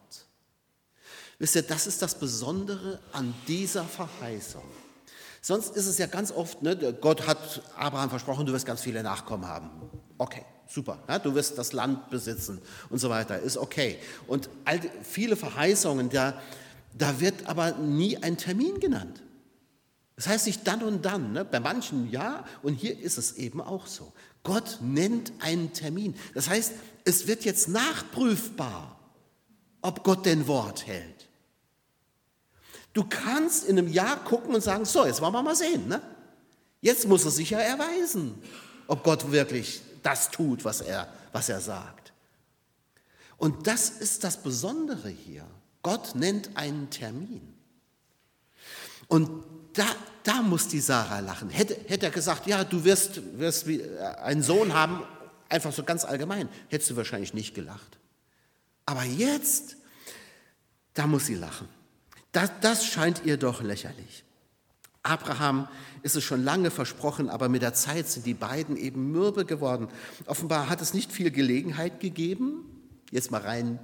Wisst 1.38 1.54
ihr, 1.54 1.62
das 1.62 1.86
ist 1.86 2.00
das 2.00 2.18
Besondere 2.18 2.98
an 3.12 3.34
dieser 3.46 3.84
Verheißung. 3.84 4.62
Sonst 5.42 5.76
ist 5.76 5.86
es 5.86 5.98
ja 5.98 6.06
ganz 6.06 6.32
oft, 6.32 6.62
ne, 6.62 6.76
Gott 7.00 7.26
hat 7.26 7.62
Abraham 7.76 8.10
versprochen, 8.10 8.46
du 8.46 8.52
wirst 8.52 8.66
ganz 8.66 8.80
viele 8.80 9.02
Nachkommen 9.02 9.46
haben. 9.46 9.70
Okay, 10.18 10.44
super. 10.66 10.98
Ja, 11.08 11.18
du 11.18 11.34
wirst 11.34 11.58
das 11.58 11.72
Land 11.72 12.10
besitzen 12.10 12.60
und 12.90 12.98
so 12.98 13.10
weiter. 13.10 13.38
Ist 13.38 13.58
okay. 13.58 13.98
Und 14.26 14.48
viele 15.02 15.36
Verheißungen, 15.36 16.08
da, 16.08 16.40
da 16.94 17.20
wird 17.20 17.46
aber 17.46 17.72
nie 17.72 18.16
ein 18.16 18.38
Termin 18.38 18.80
genannt. 18.80 19.22
Das 20.16 20.26
heißt 20.26 20.46
nicht 20.46 20.66
dann 20.66 20.82
und 20.82 21.04
dann, 21.04 21.32
ne? 21.32 21.44
bei 21.44 21.60
manchen 21.60 22.10
ja, 22.10 22.44
und 22.62 22.74
hier 22.74 22.98
ist 22.98 23.18
es 23.18 23.32
eben 23.32 23.60
auch 23.60 23.86
so. 23.86 24.12
Gott 24.42 24.78
nennt 24.80 25.32
einen 25.40 25.72
Termin. 25.74 26.14
Das 26.34 26.48
heißt, 26.48 26.72
es 27.04 27.26
wird 27.26 27.44
jetzt 27.44 27.68
nachprüfbar, 27.68 28.98
ob 29.82 30.02
Gott 30.04 30.24
den 30.24 30.46
Wort 30.46 30.86
hält. 30.86 31.28
Du 32.94 33.04
kannst 33.04 33.64
in 33.64 33.78
einem 33.78 33.88
Jahr 33.88 34.24
gucken 34.24 34.54
und 34.54 34.62
sagen, 34.62 34.86
so, 34.86 35.04
jetzt 35.04 35.20
wollen 35.20 35.34
wir 35.34 35.42
mal 35.42 35.54
sehen. 35.54 35.86
Ne? 35.86 36.00
Jetzt 36.80 37.06
muss 37.06 37.26
er 37.26 37.30
sich 37.30 37.50
ja 37.50 37.58
erweisen, 37.58 38.40
ob 38.86 39.04
Gott 39.04 39.30
wirklich 39.30 39.82
das 40.02 40.30
tut, 40.30 40.64
was 40.64 40.80
er, 40.80 41.12
was 41.32 41.50
er 41.50 41.60
sagt. 41.60 42.12
Und 43.36 43.66
das 43.66 43.90
ist 43.90 44.24
das 44.24 44.42
Besondere 44.42 45.10
hier. 45.10 45.46
Gott 45.82 46.14
nennt 46.14 46.56
einen 46.56 46.88
Termin. 46.88 47.54
Und 49.08 49.44
da, 49.76 49.86
da 50.24 50.42
muss 50.42 50.68
die 50.68 50.80
Sarah 50.80 51.20
lachen. 51.20 51.50
Hätte, 51.50 51.76
hätte 51.86 52.06
er 52.06 52.12
gesagt, 52.12 52.46
ja, 52.46 52.64
du 52.64 52.84
wirst, 52.84 53.38
wirst 53.38 53.66
einen 54.22 54.42
Sohn 54.42 54.74
haben, 54.74 55.02
einfach 55.48 55.72
so 55.72 55.84
ganz 55.84 56.04
allgemein, 56.04 56.48
hättest 56.68 56.90
du 56.90 56.96
wahrscheinlich 56.96 57.34
nicht 57.34 57.54
gelacht. 57.54 57.98
Aber 58.86 59.04
jetzt, 59.04 59.76
da 60.94 61.06
muss 61.06 61.26
sie 61.26 61.34
lachen. 61.34 61.68
Das, 62.32 62.50
das 62.60 62.86
scheint 62.86 63.24
ihr 63.24 63.36
doch 63.36 63.62
lächerlich. 63.62 64.24
Abraham 65.02 65.68
ist 66.02 66.16
es 66.16 66.24
schon 66.24 66.42
lange 66.42 66.70
versprochen, 66.70 67.30
aber 67.30 67.48
mit 67.48 67.62
der 67.62 67.74
Zeit 67.74 68.08
sind 68.08 68.26
die 68.26 68.34
beiden 68.34 68.76
eben 68.76 69.12
mürbe 69.12 69.44
geworden. 69.44 69.88
Offenbar 70.26 70.68
hat 70.68 70.80
es 70.80 70.94
nicht 70.94 71.12
viel 71.12 71.30
Gelegenheit 71.30 72.00
gegeben, 72.00 72.64
jetzt 73.10 73.30
mal 73.30 73.40
rein 73.40 73.78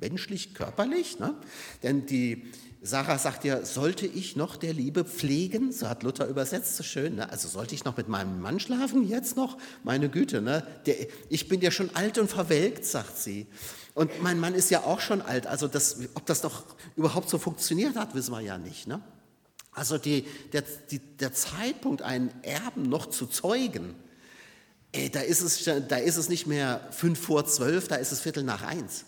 menschlich, 0.00 0.54
körperlich, 0.54 1.20
ne? 1.20 1.34
denn 1.82 2.06
die 2.06 2.50
Sarah 2.86 3.18
sagt 3.18 3.44
ja, 3.44 3.64
sollte 3.64 4.06
ich 4.06 4.36
noch 4.36 4.56
der 4.56 4.74
Liebe 4.74 5.06
pflegen? 5.06 5.72
So 5.72 5.88
hat 5.88 6.02
Luther 6.02 6.28
übersetzt, 6.28 6.76
so 6.76 6.82
schön. 6.82 7.14
Ne? 7.14 7.30
Also 7.30 7.48
sollte 7.48 7.74
ich 7.74 7.86
noch 7.86 7.96
mit 7.96 8.08
meinem 8.08 8.42
Mann 8.42 8.60
schlafen? 8.60 9.08
Jetzt 9.08 9.38
noch? 9.38 9.56
Meine 9.84 10.10
Güte, 10.10 10.42
ne? 10.42 10.66
Der, 10.84 10.94
ich 11.30 11.48
bin 11.48 11.62
ja 11.62 11.70
schon 11.70 11.88
alt 11.96 12.18
und 12.18 12.28
verwelkt, 12.28 12.84
sagt 12.84 13.16
sie. 13.16 13.46
Und 13.94 14.22
mein 14.22 14.38
Mann 14.38 14.54
ist 14.54 14.70
ja 14.70 14.82
auch 14.82 15.00
schon 15.00 15.22
alt. 15.22 15.46
Also 15.46 15.66
das, 15.66 15.96
ob 16.12 16.26
das 16.26 16.42
noch 16.42 16.62
überhaupt 16.94 17.30
so 17.30 17.38
funktioniert 17.38 17.96
hat, 17.96 18.14
wissen 18.14 18.32
wir 18.32 18.42
ja 18.42 18.58
nicht. 18.58 18.86
Ne? 18.86 19.00
Also 19.72 19.96
die, 19.96 20.26
der, 20.52 20.62
die, 20.90 20.98
der 20.98 21.32
Zeitpunkt, 21.32 22.02
einen 22.02 22.34
Erben 22.42 22.82
noch 22.82 23.06
zu 23.06 23.26
zeugen, 23.26 23.94
ey, 24.92 25.08
da, 25.08 25.20
ist 25.20 25.40
es, 25.40 25.64
da 25.64 25.96
ist 25.96 26.18
es 26.18 26.28
nicht 26.28 26.46
mehr 26.46 26.86
fünf 26.90 27.18
vor 27.18 27.46
zwölf, 27.46 27.88
da 27.88 27.94
ist 27.94 28.12
es 28.12 28.20
Viertel 28.20 28.42
nach 28.42 28.60
eins. 28.60 29.06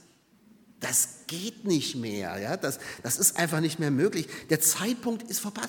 Das 0.87 1.09
geht 1.27 1.65
nicht 1.65 1.97
mehr. 1.97 2.39
Ja? 2.39 2.57
Das, 2.57 2.79
das 3.03 3.17
ist 3.17 3.37
einfach 3.37 3.61
nicht 3.61 3.79
mehr 3.79 3.91
möglich. 3.91 4.29
Der 4.51 4.61
Zeitpunkt 4.61 5.29
ist 5.29 5.41
vorbei. 5.41 5.63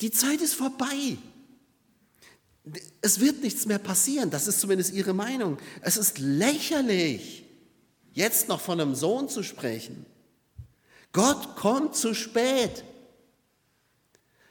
Die 0.00 0.10
Zeit 0.10 0.40
ist 0.40 0.54
vorbei. 0.54 1.18
Es 3.00 3.20
wird 3.20 3.42
nichts 3.42 3.66
mehr 3.66 3.78
passieren. 3.78 4.30
Das 4.30 4.46
ist 4.46 4.60
zumindest 4.60 4.92
Ihre 4.94 5.12
Meinung. 5.12 5.58
Es 5.80 5.96
ist 5.96 6.18
lächerlich, 6.18 7.44
jetzt 8.12 8.48
noch 8.48 8.60
von 8.60 8.80
einem 8.80 8.94
Sohn 8.94 9.28
zu 9.28 9.42
sprechen. 9.42 10.06
Gott 11.12 11.56
kommt 11.56 11.96
zu 11.96 12.14
spät. 12.14 12.84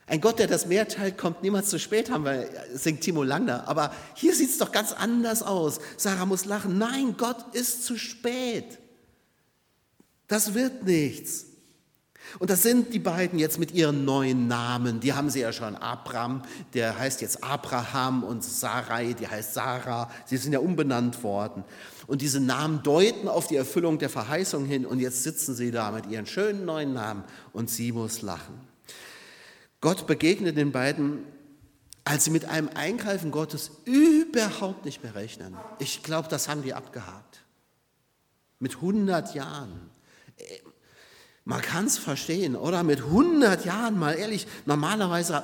Ein 0.05 0.19
Gott, 0.19 0.37
der 0.37 0.47
das 0.47 0.65
Meer 0.65 0.87
teilt, 0.89 1.17
kommt 1.17 1.43
niemals 1.43 1.69
zu 1.69 1.79
spät, 1.79 2.11
haben 2.11 2.25
wir, 2.25 2.49
singt 2.73 3.01
Timo 3.01 3.23
Langner. 3.23 3.67
Aber 3.69 3.93
hier 4.15 4.35
sieht 4.35 4.49
es 4.49 4.57
doch 4.57 4.73
ganz 4.73 4.91
anders 4.91 5.43
aus. 5.43 5.79
Sarah 5.95 6.25
muss 6.25 6.43
lachen. 6.43 6.77
Nein, 6.77 7.15
Gott 7.17 7.55
ist 7.55 7.85
zu 7.85 7.97
spät. 7.97 8.79
Das 10.33 10.55
wird 10.55 10.83
nichts. 10.83 11.45
Und 12.39 12.49
das 12.49 12.63
sind 12.63 12.91
die 12.91 12.97
beiden 12.97 13.37
jetzt 13.37 13.59
mit 13.59 13.71
ihren 13.71 14.03
neuen 14.03 14.47
Namen. 14.47 14.99
Die 14.99 15.13
haben 15.13 15.29
sie 15.29 15.41
ja 15.41 15.53
schon. 15.53 15.75
Abram, 15.75 16.41
der 16.73 16.97
heißt 16.97 17.21
jetzt 17.21 17.43
Abraham 17.43 18.23
und 18.23 18.43
Sarai, 18.43 19.13
die 19.13 19.27
heißt 19.27 19.53
Sarah. 19.53 20.09
Sie 20.25 20.37
sind 20.37 20.51
ja 20.51 20.57
umbenannt 20.57 21.21
worden. 21.21 21.63
Und 22.07 22.23
diese 22.23 22.39
Namen 22.39 22.81
deuten 22.81 23.27
auf 23.27 23.45
die 23.45 23.57
Erfüllung 23.57 23.99
der 23.99 24.09
Verheißung 24.09 24.65
hin. 24.65 24.87
Und 24.87 25.01
jetzt 25.01 25.21
sitzen 25.21 25.53
sie 25.53 25.69
da 25.69 25.91
mit 25.91 26.07
ihren 26.07 26.25
schönen 26.25 26.65
neuen 26.65 26.93
Namen 26.93 27.23
und 27.51 27.69
sie 27.69 27.91
muss 27.91 28.23
lachen. 28.23 28.59
Gott 29.81 30.07
begegnet 30.07 30.57
den 30.57 30.71
beiden, 30.71 31.19
als 32.05 32.23
sie 32.23 32.31
mit 32.31 32.45
einem 32.45 32.69
Eingreifen 32.73 33.29
Gottes 33.29 33.69
überhaupt 33.85 34.83
nicht 34.83 35.03
mehr 35.03 35.13
rechnen. 35.13 35.55
Ich 35.77 36.01
glaube, 36.01 36.27
das 36.27 36.49
haben 36.49 36.63
die 36.63 36.73
abgehakt. 36.73 37.43
Mit 38.57 38.77
100 38.77 39.35
Jahren. 39.35 39.92
Man 41.45 41.61
kann 41.61 41.85
es 41.85 41.97
verstehen, 41.97 42.55
oder? 42.55 42.83
Mit 42.83 42.99
100 42.99 43.65
Jahren, 43.65 43.99
mal 43.99 44.13
ehrlich, 44.13 44.47
normalerweise 44.65 45.43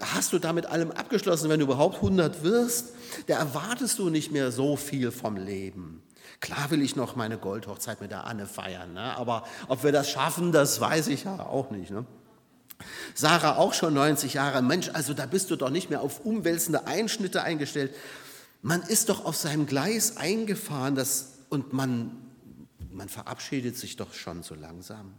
hast 0.00 0.32
du 0.32 0.38
damit 0.38 0.66
allem 0.66 0.90
abgeschlossen, 0.90 1.48
wenn 1.48 1.60
du 1.60 1.66
überhaupt 1.66 1.96
100 1.96 2.42
wirst, 2.42 2.92
da 3.26 3.38
erwartest 3.38 3.98
du 3.98 4.10
nicht 4.10 4.32
mehr 4.32 4.52
so 4.52 4.76
viel 4.76 5.10
vom 5.10 5.36
Leben. 5.36 6.02
Klar 6.40 6.70
will 6.70 6.82
ich 6.82 6.96
noch 6.96 7.16
meine 7.16 7.38
Goldhochzeit 7.38 8.00
mit 8.00 8.10
der 8.10 8.26
Anne 8.26 8.46
feiern, 8.46 8.92
ne? 8.92 9.16
aber 9.16 9.44
ob 9.68 9.84
wir 9.84 9.92
das 9.92 10.10
schaffen, 10.10 10.52
das 10.52 10.80
weiß 10.80 11.08
ich 11.08 11.24
ja 11.24 11.38
auch 11.40 11.70
nicht. 11.70 11.90
Ne? 11.90 12.04
Sarah 13.14 13.56
auch 13.56 13.74
schon 13.74 13.94
90 13.94 14.34
Jahre, 14.34 14.60
Mensch, 14.60 14.90
also 14.92 15.14
da 15.14 15.26
bist 15.26 15.50
du 15.50 15.56
doch 15.56 15.70
nicht 15.70 15.88
mehr 15.88 16.00
auf 16.02 16.24
umwälzende 16.24 16.86
Einschnitte 16.86 17.42
eingestellt. 17.42 17.94
Man 18.60 18.82
ist 18.82 19.08
doch 19.08 19.24
auf 19.24 19.36
seinem 19.36 19.66
Gleis 19.66 20.16
eingefahren 20.16 20.94
das, 20.94 21.38
und 21.48 21.72
man 21.72 22.16
man 22.94 23.08
verabschiedet 23.08 23.76
sich 23.76 23.96
doch 23.96 24.14
schon 24.14 24.42
so 24.42 24.54
langsam. 24.54 25.14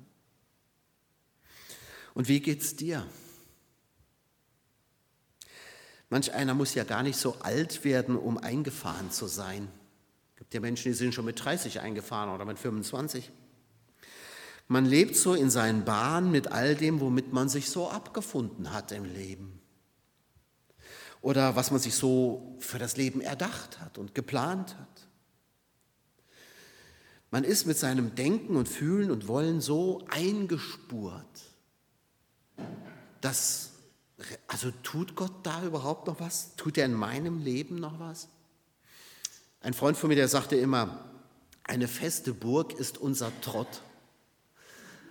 Und 2.14 2.28
wie 2.28 2.40
geht's 2.40 2.76
dir? 2.76 3.06
Manch 6.10 6.32
einer 6.32 6.54
muss 6.54 6.76
ja 6.76 6.84
gar 6.84 7.02
nicht 7.02 7.18
so 7.18 7.40
alt 7.40 7.84
werden, 7.84 8.16
um 8.16 8.38
eingefahren 8.38 9.10
zu 9.10 9.26
sein. 9.26 9.68
Es 10.34 10.40
gibt 10.40 10.54
ja 10.54 10.60
Menschen, 10.60 10.92
die 10.92 10.98
sind 10.98 11.16
schon 11.16 11.26
mit 11.26 11.44
30 11.44 11.80
eingefahren 11.80 12.30
oder 12.30 12.46
mit 12.46 12.60
25. 12.60 13.32
Man 14.68 14.86
lebt 14.86 15.16
so 15.16 15.34
in 15.34 15.50
seinen 15.50 15.86
Bahnen 15.86 16.32
mit 16.32 16.52
all 16.52 16.76
dem, 16.76 17.00
womit 17.00 17.34
man 17.34 17.50
sich 17.50 17.70
so 17.70 17.90
abgefunden 17.90 18.72
hat 18.72 18.92
im 18.92 19.06
Leben. 19.06 19.60
Oder 21.22 21.56
was 21.56 21.72
man 21.72 21.80
sich 21.80 21.96
so 21.96 22.58
für 22.60 22.78
das 22.78 22.96
Leben 22.96 23.20
erdacht 23.20 23.80
hat 23.80 23.98
und 23.98 24.14
geplant 24.14 24.78
hat. 24.78 24.92
Man 27.34 27.46
ist 27.46 27.65
mit 27.65 27.80
seinem 27.80 28.13
Denken 28.13 28.56
und 28.56 28.69
Fühlen 28.69 29.10
und 29.10 29.28
Wollen 29.28 29.60
so 29.60 30.06
eingespurt, 30.12 31.26
dass, 33.22 33.72
also 34.48 34.69
tut 34.84 35.15
Gott 35.15 35.32
da 35.41 35.63
überhaupt 35.63 36.06
noch 36.06 36.19
was? 36.19 36.56
Tut 36.58 36.78
er 36.78 36.86
in 36.86 36.93
meinem 36.93 37.39
Leben 37.39 37.78
noch 37.80 38.00
was? 38.00 38.28
Ein 39.62 39.74
Freund 39.74 39.98
von 39.98 40.10
mir, 40.10 40.15
der 40.15 40.28
sagte 40.28 40.58
immer, 40.58 41.06
eine 41.63 41.88
feste 41.88 42.36
Burg 42.36 42.74
ist 42.74 43.00
unser 43.00 43.32
Trott. 43.41 43.82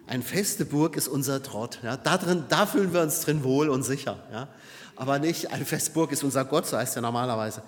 Eine 0.06 0.22
feste 0.22 0.64
Burg 0.64 0.94
ist 0.94 1.08
unser 1.08 1.42
Trott. 1.42 1.80
Ja, 1.82 1.96
da, 1.96 2.18
drin, 2.18 2.44
da 2.48 2.66
fühlen 2.66 2.92
wir 2.92 3.02
uns 3.02 3.22
drin 3.22 3.42
wohl 3.42 3.68
und 3.68 3.82
sicher. 3.82 4.22
Ja. 4.30 4.48
Aber 4.94 5.18
nicht, 5.18 5.50
eine 5.50 5.64
feste 5.64 5.90
Burg 5.90 6.12
ist 6.12 6.22
unser 6.22 6.44
Gott, 6.44 6.68
so 6.68 6.76
heißt 6.76 6.94
er 6.94 7.02
normalerweise. 7.02 7.64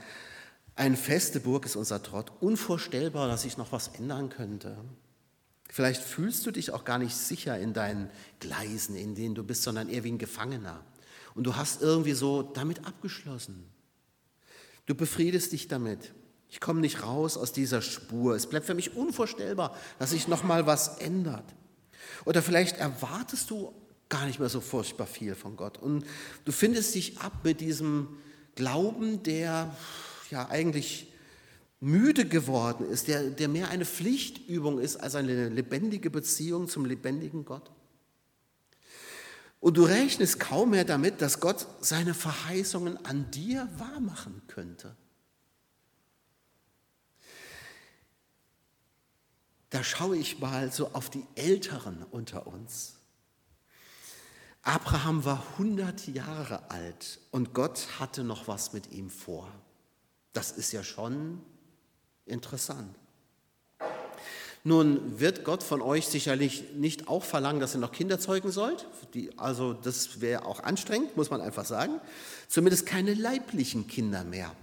Eine 0.76 0.96
feste 0.96 1.40
Burg 1.40 1.66
ist 1.66 1.76
unser 1.76 2.02
Trott. 2.02 2.32
Unvorstellbar, 2.40 3.28
dass 3.28 3.42
sich 3.42 3.56
noch 3.56 3.72
was 3.72 3.88
ändern 3.88 4.28
könnte. 4.28 4.76
Vielleicht 5.68 6.02
fühlst 6.02 6.44
du 6.46 6.50
dich 6.50 6.72
auch 6.72 6.84
gar 6.84 6.98
nicht 6.98 7.14
sicher 7.14 7.58
in 7.58 7.72
deinen 7.72 8.10
Gleisen, 8.40 8.96
in 8.96 9.14
denen 9.14 9.34
du 9.34 9.44
bist, 9.44 9.62
sondern 9.62 9.88
eher 9.88 10.04
wie 10.04 10.12
ein 10.12 10.18
Gefangener. 10.18 10.84
Und 11.34 11.44
du 11.44 11.56
hast 11.56 11.82
irgendwie 11.82 12.12
so 12.12 12.42
damit 12.42 12.86
abgeschlossen. 12.86 13.64
Du 14.86 14.94
befriedest 14.94 15.52
dich 15.52 15.68
damit. 15.68 16.12
Ich 16.48 16.60
komme 16.60 16.80
nicht 16.80 17.02
raus 17.02 17.36
aus 17.36 17.52
dieser 17.52 17.82
Spur. 17.82 18.36
Es 18.36 18.48
bleibt 18.48 18.66
für 18.66 18.74
mich 18.74 18.96
unvorstellbar, 18.96 19.76
dass 19.98 20.10
sich 20.10 20.28
noch 20.28 20.44
mal 20.44 20.66
was 20.66 20.98
ändert. 20.98 21.44
Oder 22.24 22.42
vielleicht 22.42 22.76
erwartest 22.76 23.50
du 23.50 23.72
gar 24.08 24.26
nicht 24.26 24.38
mehr 24.38 24.48
so 24.48 24.60
furchtbar 24.60 25.06
viel 25.06 25.34
von 25.34 25.56
Gott 25.56 25.78
und 25.78 26.04
du 26.44 26.52
findest 26.52 26.94
dich 26.94 27.18
ab 27.18 27.32
mit 27.42 27.60
diesem 27.60 28.18
Glauben, 28.54 29.22
der 29.22 29.74
ja 30.34 30.48
eigentlich 30.48 31.12
müde 31.80 32.26
geworden 32.26 32.86
ist, 32.88 33.08
der, 33.08 33.30
der 33.30 33.48
mehr 33.48 33.68
eine 33.68 33.84
Pflichtübung 33.84 34.78
ist 34.78 34.96
als 34.96 35.14
eine 35.14 35.48
lebendige 35.48 36.10
Beziehung 36.10 36.68
zum 36.68 36.84
lebendigen 36.84 37.44
Gott. 37.44 37.70
Und 39.60 39.76
du 39.76 39.84
rechnest 39.84 40.40
kaum 40.40 40.70
mehr 40.70 40.84
damit, 40.84 41.22
dass 41.22 41.40
Gott 41.40 41.66
seine 41.80 42.14
Verheißungen 42.14 43.02
an 43.06 43.30
dir 43.30 43.68
wahrmachen 43.78 44.42
könnte. 44.46 44.96
Da 49.70 49.82
schaue 49.82 50.16
ich 50.16 50.38
mal 50.38 50.70
so 50.70 50.90
auf 50.92 51.10
die 51.10 51.26
Älteren 51.34 52.04
unter 52.10 52.46
uns. 52.46 52.94
Abraham 54.62 55.24
war 55.24 55.44
100 55.52 56.08
Jahre 56.08 56.70
alt 56.70 57.20
und 57.30 57.52
Gott 57.52 57.86
hatte 58.00 58.24
noch 58.24 58.48
was 58.48 58.72
mit 58.72 58.92
ihm 58.92 59.10
vor. 59.10 59.50
Das 60.34 60.50
ist 60.50 60.72
ja 60.72 60.84
schon 60.84 61.40
interessant. 62.26 62.94
Nun 64.66 65.20
wird 65.20 65.44
Gott 65.44 65.62
von 65.62 65.80
euch 65.82 66.06
sicherlich 66.06 66.72
nicht 66.74 67.06
auch 67.06 67.22
verlangen, 67.22 67.60
dass 67.60 67.74
ihr 67.74 67.80
noch 67.80 67.92
Kinder 67.92 68.18
zeugen 68.18 68.50
sollt. 68.50 68.86
Die, 69.12 69.38
also 69.38 69.74
das 69.74 70.22
wäre 70.22 70.46
auch 70.46 70.60
anstrengend, 70.60 71.16
muss 71.16 71.30
man 71.30 71.40
einfach 71.40 71.66
sagen. 71.66 72.00
Zumindest 72.48 72.86
keine 72.86 73.14
leiblichen 73.14 73.86
Kinder 73.86 74.24
mehr. 74.24 74.54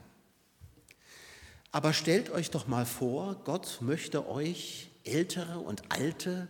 Aber 1.71 1.93
stellt 1.93 2.31
euch 2.31 2.49
doch 2.49 2.67
mal 2.67 2.85
vor, 2.85 3.35
Gott 3.45 3.77
möchte 3.81 4.27
euch 4.27 4.89
Ältere 5.03 5.59
und 5.59 5.83
Alte 5.89 6.49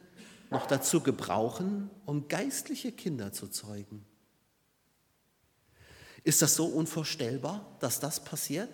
noch 0.49 0.65
dazu 0.65 1.01
gebrauchen, 1.01 1.89
um 2.05 2.27
geistliche 2.27 2.91
Kinder 2.91 3.31
zu 3.34 3.49
zeugen. 3.49 4.05
Ist 6.23 6.41
das 6.41 6.55
so 6.55 6.65
unvorstellbar, 6.65 7.77
dass 7.79 7.99
das 7.99 8.23
passiert? 8.23 8.69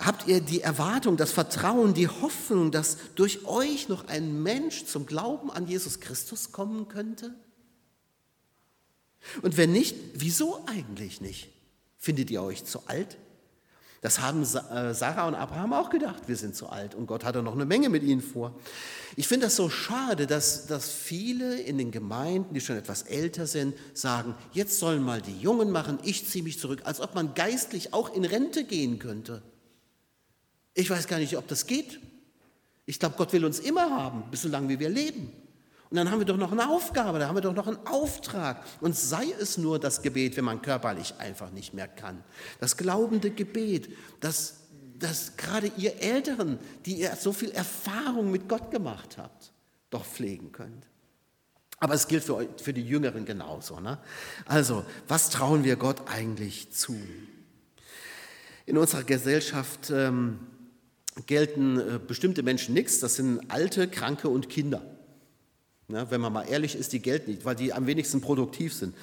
Habt 0.00 0.28
ihr 0.28 0.40
die 0.40 0.60
Erwartung, 0.60 1.16
das 1.16 1.32
Vertrauen, 1.32 1.92
die 1.92 2.08
Hoffnung, 2.08 2.70
dass 2.70 2.98
durch 3.16 3.44
euch 3.46 3.88
noch 3.88 4.06
ein 4.06 4.42
Mensch 4.42 4.84
zum 4.86 5.06
Glauben 5.06 5.50
an 5.50 5.66
Jesus 5.66 5.98
Christus 5.98 6.52
kommen 6.52 6.88
könnte? 6.88 7.34
Und 9.42 9.56
wenn 9.56 9.72
nicht, 9.72 9.96
wieso 10.14 10.64
eigentlich 10.66 11.20
nicht? 11.20 11.50
Findet 11.98 12.30
ihr 12.30 12.42
euch 12.42 12.64
zu 12.64 12.86
alt? 12.86 13.18
Das 14.00 14.20
haben 14.20 14.42
äh, 14.42 14.94
Sarah 14.94 15.26
und 15.26 15.34
Abraham 15.34 15.72
auch 15.72 15.90
gedacht, 15.90 16.28
wir 16.28 16.36
sind 16.36 16.54
zu 16.54 16.68
alt 16.68 16.94
und 16.94 17.06
Gott 17.06 17.24
hatte 17.24 17.42
noch 17.42 17.54
eine 17.54 17.64
Menge 17.64 17.88
mit 17.88 18.04
ihnen 18.04 18.20
vor. 18.20 18.54
Ich 19.16 19.26
finde 19.26 19.46
das 19.46 19.56
so 19.56 19.68
schade, 19.68 20.28
dass, 20.28 20.68
dass 20.68 20.92
viele 20.92 21.60
in 21.60 21.78
den 21.78 21.90
Gemeinden, 21.90 22.54
die 22.54 22.60
schon 22.60 22.76
etwas 22.76 23.02
älter 23.02 23.48
sind, 23.48 23.74
sagen, 23.94 24.36
jetzt 24.52 24.78
sollen 24.78 25.02
mal 25.02 25.20
die 25.20 25.40
Jungen 25.40 25.72
machen, 25.72 25.98
ich 26.04 26.28
ziehe 26.28 26.44
mich 26.44 26.60
zurück, 26.60 26.82
als 26.84 27.00
ob 27.00 27.16
man 27.16 27.34
geistlich 27.34 27.92
auch 27.92 28.14
in 28.14 28.24
Rente 28.24 28.62
gehen 28.62 29.00
könnte. 29.00 29.42
Ich 30.78 30.90
weiß 30.90 31.08
gar 31.08 31.18
nicht, 31.18 31.36
ob 31.36 31.48
das 31.48 31.66
geht. 31.66 31.98
Ich 32.86 33.00
glaube, 33.00 33.16
Gott 33.16 33.32
will 33.32 33.44
uns 33.44 33.58
immer 33.58 33.90
haben, 33.90 34.30
bis 34.30 34.42
so 34.42 34.48
lange 34.48 34.68
wie 34.68 34.78
wir 34.78 34.88
leben. 34.88 35.32
Und 35.90 35.96
dann 35.96 36.08
haben 36.08 36.20
wir 36.20 36.24
doch 36.24 36.36
noch 36.36 36.52
eine 36.52 36.68
Aufgabe, 36.68 37.18
da 37.18 37.26
haben 37.26 37.34
wir 37.34 37.40
doch 37.40 37.52
noch 37.52 37.66
einen 37.66 37.84
Auftrag. 37.84 38.62
Und 38.80 38.94
sei 38.94 39.24
es 39.40 39.58
nur 39.58 39.80
das 39.80 40.02
Gebet, 40.02 40.36
wenn 40.36 40.44
man 40.44 40.62
körperlich 40.62 41.14
einfach 41.18 41.50
nicht 41.50 41.74
mehr 41.74 41.88
kann. 41.88 42.22
Das 42.60 42.76
glaubende 42.76 43.32
Gebet, 43.32 43.90
das, 44.20 44.60
das 44.96 45.36
gerade 45.36 45.72
ihr 45.76 46.00
Älteren, 46.00 46.60
die 46.86 47.00
ihr 47.00 47.16
so 47.16 47.32
viel 47.32 47.50
Erfahrung 47.50 48.30
mit 48.30 48.48
Gott 48.48 48.70
gemacht 48.70 49.18
habt, 49.18 49.52
doch 49.90 50.04
pflegen 50.04 50.52
könnt. 50.52 50.86
Aber 51.80 51.94
es 51.94 52.06
gilt 52.06 52.22
für, 52.22 52.46
für 52.62 52.72
die 52.72 52.86
Jüngeren 52.86 53.24
genauso. 53.24 53.80
Ne? 53.80 53.98
Also, 54.44 54.84
was 55.08 55.30
trauen 55.30 55.64
wir 55.64 55.74
Gott 55.74 56.02
eigentlich 56.08 56.70
zu? 56.70 56.96
In 58.64 58.78
unserer 58.78 59.02
Gesellschaft 59.02 59.90
ähm, 59.90 60.38
gelten 61.26 61.78
äh, 61.78 62.00
bestimmte 62.04 62.42
Menschen 62.42 62.74
nichts, 62.74 63.00
das 63.00 63.16
sind 63.16 63.50
Alte, 63.50 63.88
Kranke 63.88 64.28
und 64.28 64.48
Kinder. 64.48 64.82
Ja, 65.88 66.10
wenn 66.10 66.20
man 66.20 66.32
mal 66.32 66.44
ehrlich 66.44 66.74
ist, 66.74 66.92
die 66.92 67.00
gelten 67.00 67.30
nicht, 67.30 67.44
weil 67.44 67.56
die 67.56 67.72
am 67.72 67.86
wenigsten 67.86 68.20
produktiv 68.20 68.74
sind. 68.74 68.94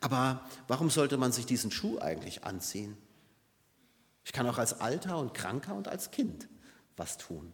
Aber 0.00 0.46
warum 0.68 0.90
sollte 0.90 1.16
man 1.16 1.32
sich 1.32 1.46
diesen 1.46 1.70
Schuh 1.70 1.98
eigentlich 1.98 2.44
anziehen? 2.44 2.96
Ich 4.24 4.32
kann 4.32 4.46
auch 4.46 4.58
als 4.58 4.80
Alter 4.80 5.18
und 5.18 5.32
Kranker 5.32 5.74
und 5.74 5.88
als 5.88 6.10
Kind 6.10 6.48
was 6.96 7.16
tun. 7.16 7.52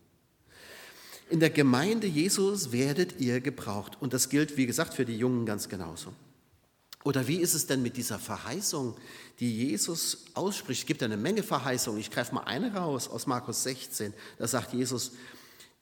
In 1.31 1.39
der 1.39 1.51
Gemeinde 1.51 2.09
Jesus 2.09 2.73
werdet 2.73 3.21
ihr 3.21 3.41
gebraucht. 3.41 3.97
Und 4.01 4.13
das 4.13 4.29
gilt, 4.29 4.57
wie 4.57 4.67
gesagt, 4.67 4.95
für 4.95 5.05
die 5.05 5.17
Jungen 5.17 5.47
ganz 5.47 5.69
genauso. 5.69 6.13
Oder 7.03 7.27
wie 7.27 7.37
ist 7.37 7.55
es 7.55 7.67
denn 7.67 7.83
mit 7.83 7.97
dieser 7.97 8.19
Verheißung, 8.19 8.95
die 9.39 9.69
Jesus 9.69 10.27
ausspricht? 10.35 10.83
Es 10.83 10.87
gibt 10.87 11.03
eine 11.03 11.17
Menge 11.17 11.43
Verheißungen. 11.43 11.99
Ich 11.99 12.11
greife 12.11 12.35
mal 12.35 12.45
eine 12.45 12.75
raus 12.75 13.09
aus 13.09 13.27
Markus 13.27 13.63
16. 13.63 14.13
Da 14.39 14.47
sagt 14.47 14.75
Jesus, 14.75 15.13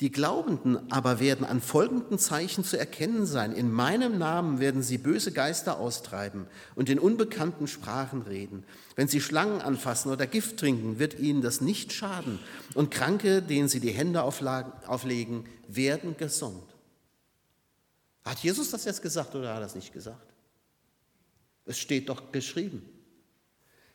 die 0.00 0.12
Glaubenden 0.12 0.92
aber 0.92 1.18
werden 1.18 1.44
an 1.44 1.60
folgenden 1.60 2.20
Zeichen 2.20 2.62
zu 2.62 2.78
erkennen 2.78 3.26
sein. 3.26 3.52
In 3.52 3.72
meinem 3.72 4.16
Namen 4.16 4.60
werden 4.60 4.84
sie 4.84 4.96
böse 4.96 5.32
Geister 5.32 5.80
austreiben 5.80 6.46
und 6.76 6.88
in 6.88 7.00
unbekannten 7.00 7.66
Sprachen 7.66 8.22
reden. 8.22 8.62
Wenn 8.94 9.08
sie 9.08 9.20
Schlangen 9.20 9.60
anfassen 9.60 10.12
oder 10.12 10.28
Gift 10.28 10.58
trinken, 10.58 11.00
wird 11.00 11.18
ihnen 11.18 11.42
das 11.42 11.60
nicht 11.60 11.92
schaden. 11.92 12.38
Und 12.74 12.92
Kranke, 12.92 13.42
denen 13.42 13.66
sie 13.66 13.80
die 13.80 13.90
Hände 13.90 14.22
auflegen, 14.22 15.48
werden 15.66 16.16
gesund. 16.16 16.62
Hat 18.24 18.38
Jesus 18.38 18.70
das 18.70 18.84
jetzt 18.84 19.02
gesagt 19.02 19.34
oder 19.34 19.48
hat 19.48 19.56
er 19.56 19.62
das 19.62 19.74
nicht 19.74 19.92
gesagt? 19.92 20.27
Es 21.68 21.78
steht 21.78 22.08
doch 22.08 22.32
geschrieben. 22.32 22.82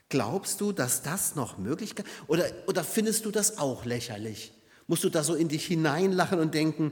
Glaubst 0.10 0.62
du, 0.62 0.72
dass 0.72 1.02
das 1.02 1.36
noch 1.36 1.58
möglich 1.58 1.98
ist? 1.98 2.06
Oder, 2.28 2.46
oder 2.68 2.84
findest 2.84 3.26
du 3.26 3.32
das 3.32 3.58
auch 3.58 3.84
lächerlich? 3.84 4.54
Musst 4.86 5.04
du 5.04 5.10
da 5.10 5.24
so 5.24 5.34
in 5.34 5.48
dich 5.48 5.66
hineinlachen 5.66 6.40
und 6.40 6.54
denken, 6.54 6.92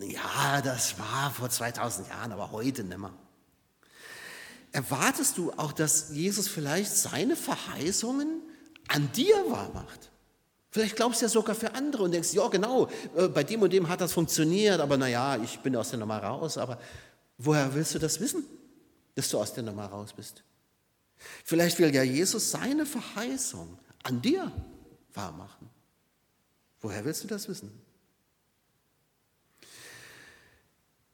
ja, 0.00 0.60
das 0.60 0.98
war 0.98 1.30
vor 1.30 1.48
2000 1.48 2.08
Jahren, 2.08 2.32
aber 2.32 2.52
heute 2.52 2.84
nicht 2.84 2.98
mehr. 2.98 3.14
Erwartest 4.72 5.38
du 5.38 5.52
auch, 5.52 5.72
dass 5.72 6.10
Jesus 6.10 6.48
vielleicht 6.48 6.94
seine 6.94 7.34
Verheißungen 7.34 8.42
an 8.88 9.10
dir 9.12 9.36
wahr 9.48 9.70
macht? 9.72 10.10
Vielleicht 10.70 10.96
glaubst 10.96 11.20
du 11.20 11.24
ja 11.24 11.28
sogar 11.30 11.54
für 11.54 11.74
andere 11.74 12.02
und 12.02 12.12
denkst, 12.12 12.34
ja 12.34 12.46
genau, 12.48 12.88
äh, 13.16 13.26
bei 13.28 13.42
dem 13.42 13.62
und 13.62 13.72
dem 13.72 13.88
hat 13.88 14.00
das 14.00 14.12
funktioniert, 14.12 14.80
aber 14.80 14.96
naja, 14.96 15.36
ich 15.42 15.58
bin 15.60 15.74
aus 15.74 15.90
der 15.90 15.98
Nummer 15.98 16.18
raus. 16.18 16.58
Aber 16.58 16.78
woher 17.38 17.74
willst 17.74 17.94
du 17.94 17.98
das 17.98 18.20
wissen? 18.20 18.44
Dass 19.14 19.28
du 19.28 19.38
aus 19.38 19.52
der 19.52 19.62
Nummer 19.62 19.86
raus 19.86 20.12
bist. 20.12 20.42
Vielleicht 21.44 21.78
will 21.78 21.94
ja 21.94 22.02
Jesus 22.02 22.50
seine 22.50 22.86
Verheißung 22.86 23.78
an 24.02 24.22
dir 24.22 24.50
wahrmachen. 25.12 25.68
Woher 26.80 27.04
willst 27.04 27.24
du 27.24 27.28
das 27.28 27.48
wissen? 27.48 27.70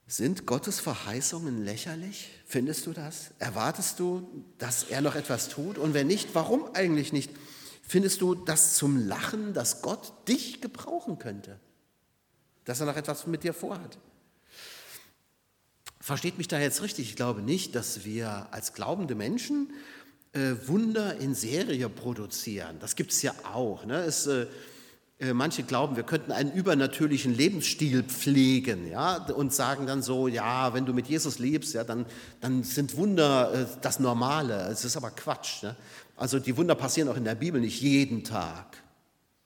Sind 0.06 0.46
Gottes 0.46 0.78
Verheißungen 0.78 1.64
lächerlich? 1.64 2.30
Findest 2.46 2.87
du 2.87 2.92
das? 2.92 3.32
Erwartest 3.40 3.98
du, 3.98 4.44
dass 4.59 4.85
er 4.85 5.00
noch 5.00 5.16
etwas 5.16 5.48
tut? 5.48 5.78
Und 5.78 5.94
wenn 5.94 6.06
nicht, 6.06 6.35
warum 6.35 6.72
eigentlich 6.74 7.12
nicht? 7.12 7.30
Findest 7.82 8.20
du 8.20 8.37
das 8.37 8.76
zum 8.76 9.09
Lachen, 9.09 9.52
dass 9.52 9.82
Gott 9.82 10.28
dich 10.28 10.61
gebrauchen 10.61 11.18
könnte? 11.18 11.59
Dass 12.64 12.78
er 12.78 12.87
noch 12.87 12.96
etwas 12.96 13.26
mit 13.26 13.42
dir 13.42 13.52
vorhat? 13.52 13.98
Versteht 16.07 16.38
mich 16.38 16.47
da 16.47 16.61
jetzt 16.61 16.83
richtig, 16.83 17.09
ich 17.11 17.16
glaube 17.16 17.42
nicht, 17.42 17.75
dass 17.75 18.05
wir 18.05 18.47
als 18.53 18.75
glaubende 18.75 19.16
Menschen 19.16 19.73
äh, 20.35 20.53
Wunder 20.66 21.16
in 21.16 21.35
Serie 21.35 21.88
produzieren. 21.88 22.77
Das 22.79 22.95
gibt 22.95 23.11
es 23.11 23.23
ja 23.23 23.33
auch. 23.53 23.85
Ne? 23.85 24.05
Es, 24.05 24.29
äh, 24.29 24.47
äh, 25.19 25.33
manche 25.33 25.64
glauben, 25.64 25.97
wir 25.97 26.05
könnten 26.05 26.31
einen 26.31 26.53
übernatürlichen 26.53 27.35
Lebensstil 27.35 28.05
pflegen 28.05 28.88
ja? 28.88 29.16
und 29.16 29.53
sagen 29.53 29.88
dann 29.88 30.01
so, 30.01 30.29
ja, 30.29 30.73
wenn 30.75 30.87
du 30.87 30.92
mit 30.92 31.09
Jesus 31.09 31.40
lebst, 31.40 31.75
ja, 31.75 31.83
dann, 31.83 32.07
dann 32.40 32.62
sind 32.62 32.97
Wunder 32.97 33.53
äh, 33.53 33.66
das 33.83 33.99
Normale. 33.99 34.69
Es 34.69 34.85
ist 34.85 34.97
aber 34.97 35.11
Quatsch. 35.11 35.64
Ne? 35.64 35.75
Also 36.14 36.38
die 36.38 36.57
Wunder 36.57 36.77
passieren 36.77 37.09
auch 37.09 37.16
in 37.16 37.25
der 37.25 37.35
Bibel 37.35 37.61
nicht 37.61 37.83
jeden 37.83 38.23
Tag. 38.23 38.81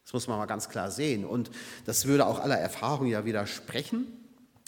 Das 0.04 0.12
muss 0.12 0.28
man 0.28 0.36
mal 0.36 0.44
ganz 0.44 0.68
klar 0.68 0.90
sehen. 0.90 1.24
Und 1.24 1.50
das 1.86 2.04
würde 2.04 2.26
auch 2.26 2.38
aller 2.38 2.58
Erfahrung 2.58 3.06
ja 3.06 3.24
widersprechen 3.24 4.19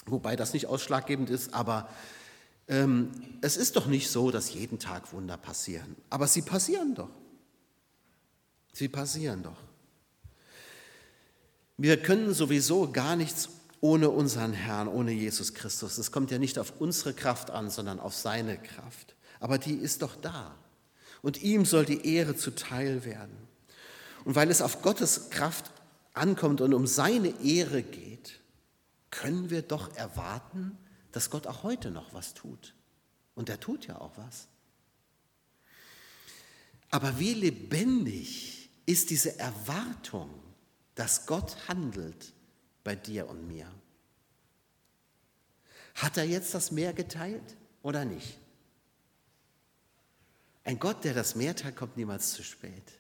wobei 0.07 0.37
das 0.37 0.53
nicht 0.53 0.67
ausschlaggebend 0.67 1.31
ist, 1.31 1.55
aber 1.55 1.89
ähm, 2.69 3.11
es 3.41 3.57
ist 3.57 3.77
doch 3.77 3.87
nicht 3.87 4.11
so, 4.11 4.31
dass 4.31 4.55
jeden 4.55 4.79
Tag 4.79 5.13
Wunder 5.13 5.37
passieren, 5.37 5.97
aber 6.11 6.27
sie 6.27 6.43
passieren 6.43 6.95
doch. 6.95 7.11
Sie 8.73 8.89
passieren 8.89 9.43
doch. 9.43 9.59
Wir 11.77 12.01
können 12.01 12.33
sowieso 12.33 12.91
gar 12.91 13.17
nichts 13.17 13.51
ohne 13.81 14.11
unseren 14.11 14.53
Herrn, 14.53 14.89
ohne 14.89 15.13
Jesus 15.13 15.55
Christus. 15.55 15.99
Es 15.99 16.13
kommt 16.13 16.31
ja 16.31 16.39
nicht 16.39 16.59
auf 16.59 16.75
unsere 16.79 17.13
Kraft 17.13 17.51
an, 17.51 17.69
sondern 17.69 17.99
auf 17.99 18.15
seine 18.15 18.57
Kraft. 18.57 19.17
Aber 19.41 19.59
die 19.59 19.75
ist 19.75 20.03
doch 20.03 20.15
da. 20.15 20.55
Und 21.21 21.43
ihm 21.43 21.65
soll 21.65 21.85
die 21.85 22.15
Ehre 22.15 22.37
zuteil 22.37 23.05
werden. 23.05 23.37
Und 24.25 24.37
weil 24.37 24.51
es 24.51 24.63
auf 24.63 24.83
Gottes 24.83 25.31
Kraft 25.31 25.73
ankommt 26.15 26.61
und 26.61 26.75
um 26.75 26.87
seine 26.87 27.35
Ehre 27.43 27.83
geht, 27.83 28.39
können 29.13 29.51
wir 29.51 29.63
doch 29.63 29.95
erwarten, 29.95 30.77
dass 31.13 31.31
Gott 31.31 31.47
auch 31.47 31.63
heute 31.63 31.93
noch 31.93 32.13
was 32.13 32.35
tut. 32.35 32.75
Und 33.37 33.49
er 33.49 33.61
tut 33.61 33.87
ja 33.87 34.01
auch 34.01 34.17
was. 34.17 34.49
Aber 36.91 37.21
wie 37.21 37.35
lebendig 37.35 38.69
ist 38.87 39.11
diese 39.11 39.39
Erwartung, 39.39 40.29
dass 40.97 41.27
Gott 41.27 41.69
handelt 41.69 42.33
bei 42.83 42.97
dir 42.97 43.29
und 43.29 43.47
mir? 43.47 43.73
Hat 45.95 46.17
er 46.17 46.25
jetzt 46.25 46.53
das 46.55 46.73
Meer 46.73 46.93
geteilt? 46.93 47.57
oder 47.83 48.05
nicht? 48.05 48.39
Ein 50.65 50.79
Gott, 50.79 51.05
der 51.05 51.15
das 51.15 51.35
Meer 51.35 51.57
teilt, 51.57 51.77
kommt 51.77 51.97
niemals 51.97 52.33
zu 52.33 52.45
spät. 52.45 52.99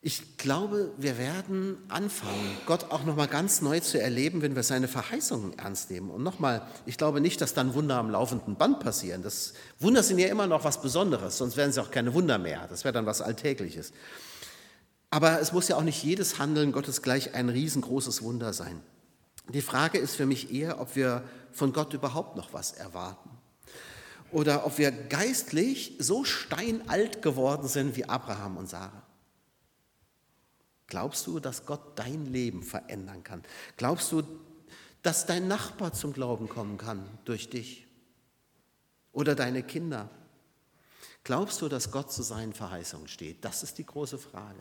Ich 0.00 0.38
glaube, 0.38 0.92
wir 0.96 1.18
werden 1.18 1.76
anfangen, 1.88 2.56
Gott 2.66 2.92
auch 2.92 3.04
nochmal 3.04 3.26
ganz 3.26 3.62
neu 3.62 3.80
zu 3.80 4.00
erleben, 4.00 4.42
wenn 4.42 4.54
wir 4.54 4.62
seine 4.62 4.86
Verheißungen 4.86 5.58
ernst 5.58 5.90
nehmen. 5.90 6.10
Und 6.10 6.22
nochmal, 6.22 6.68
ich 6.86 6.96
glaube 6.96 7.20
nicht, 7.20 7.40
dass 7.40 7.52
dann 7.52 7.74
Wunder 7.74 7.96
am 7.96 8.08
laufenden 8.08 8.54
Band 8.54 8.78
passieren. 8.78 9.24
Das 9.24 9.54
Wunder 9.80 10.04
sind 10.04 10.20
ja 10.20 10.28
immer 10.28 10.46
noch 10.46 10.62
was 10.62 10.80
Besonderes, 10.80 11.38
sonst 11.38 11.56
wären 11.56 11.72
sie 11.72 11.82
auch 11.82 11.90
keine 11.90 12.14
Wunder 12.14 12.38
mehr. 12.38 12.68
Das 12.68 12.84
wäre 12.84 12.92
dann 12.92 13.06
was 13.06 13.20
Alltägliches. 13.20 13.92
Aber 15.10 15.40
es 15.40 15.52
muss 15.52 15.66
ja 15.66 15.76
auch 15.76 15.82
nicht 15.82 16.04
jedes 16.04 16.38
Handeln 16.38 16.70
Gottes 16.70 17.02
gleich 17.02 17.34
ein 17.34 17.48
riesengroßes 17.48 18.22
Wunder 18.22 18.52
sein. 18.52 18.80
Die 19.48 19.62
Frage 19.62 19.98
ist 19.98 20.14
für 20.14 20.26
mich 20.26 20.52
eher, 20.52 20.80
ob 20.80 20.94
wir 20.94 21.24
von 21.50 21.72
Gott 21.72 21.92
überhaupt 21.92 22.36
noch 22.36 22.52
was 22.52 22.70
erwarten. 22.70 23.30
Oder 24.30 24.64
ob 24.64 24.78
wir 24.78 24.92
geistlich 24.92 25.96
so 25.98 26.22
steinalt 26.22 27.20
geworden 27.22 27.66
sind 27.66 27.96
wie 27.96 28.04
Abraham 28.04 28.58
und 28.58 28.68
Sarah. 28.68 29.07
Glaubst 30.88 31.26
du, 31.26 31.38
dass 31.38 31.66
Gott 31.66 31.98
dein 31.98 32.26
Leben 32.26 32.62
verändern 32.62 33.22
kann? 33.22 33.42
Glaubst 33.76 34.10
du, 34.10 34.22
dass 35.02 35.26
dein 35.26 35.46
Nachbar 35.46 35.92
zum 35.92 36.12
Glauben 36.12 36.48
kommen 36.48 36.78
kann 36.78 37.06
durch 37.24 37.50
dich? 37.50 37.86
Oder 39.12 39.34
deine 39.34 39.62
Kinder? 39.62 40.10
Glaubst 41.24 41.60
du, 41.60 41.68
dass 41.68 41.90
Gott 41.90 42.10
zu 42.10 42.22
seinen 42.22 42.54
Verheißungen 42.54 43.06
steht? 43.06 43.44
Das 43.44 43.62
ist 43.62 43.76
die 43.76 43.84
große 43.84 44.18
Frage. 44.18 44.60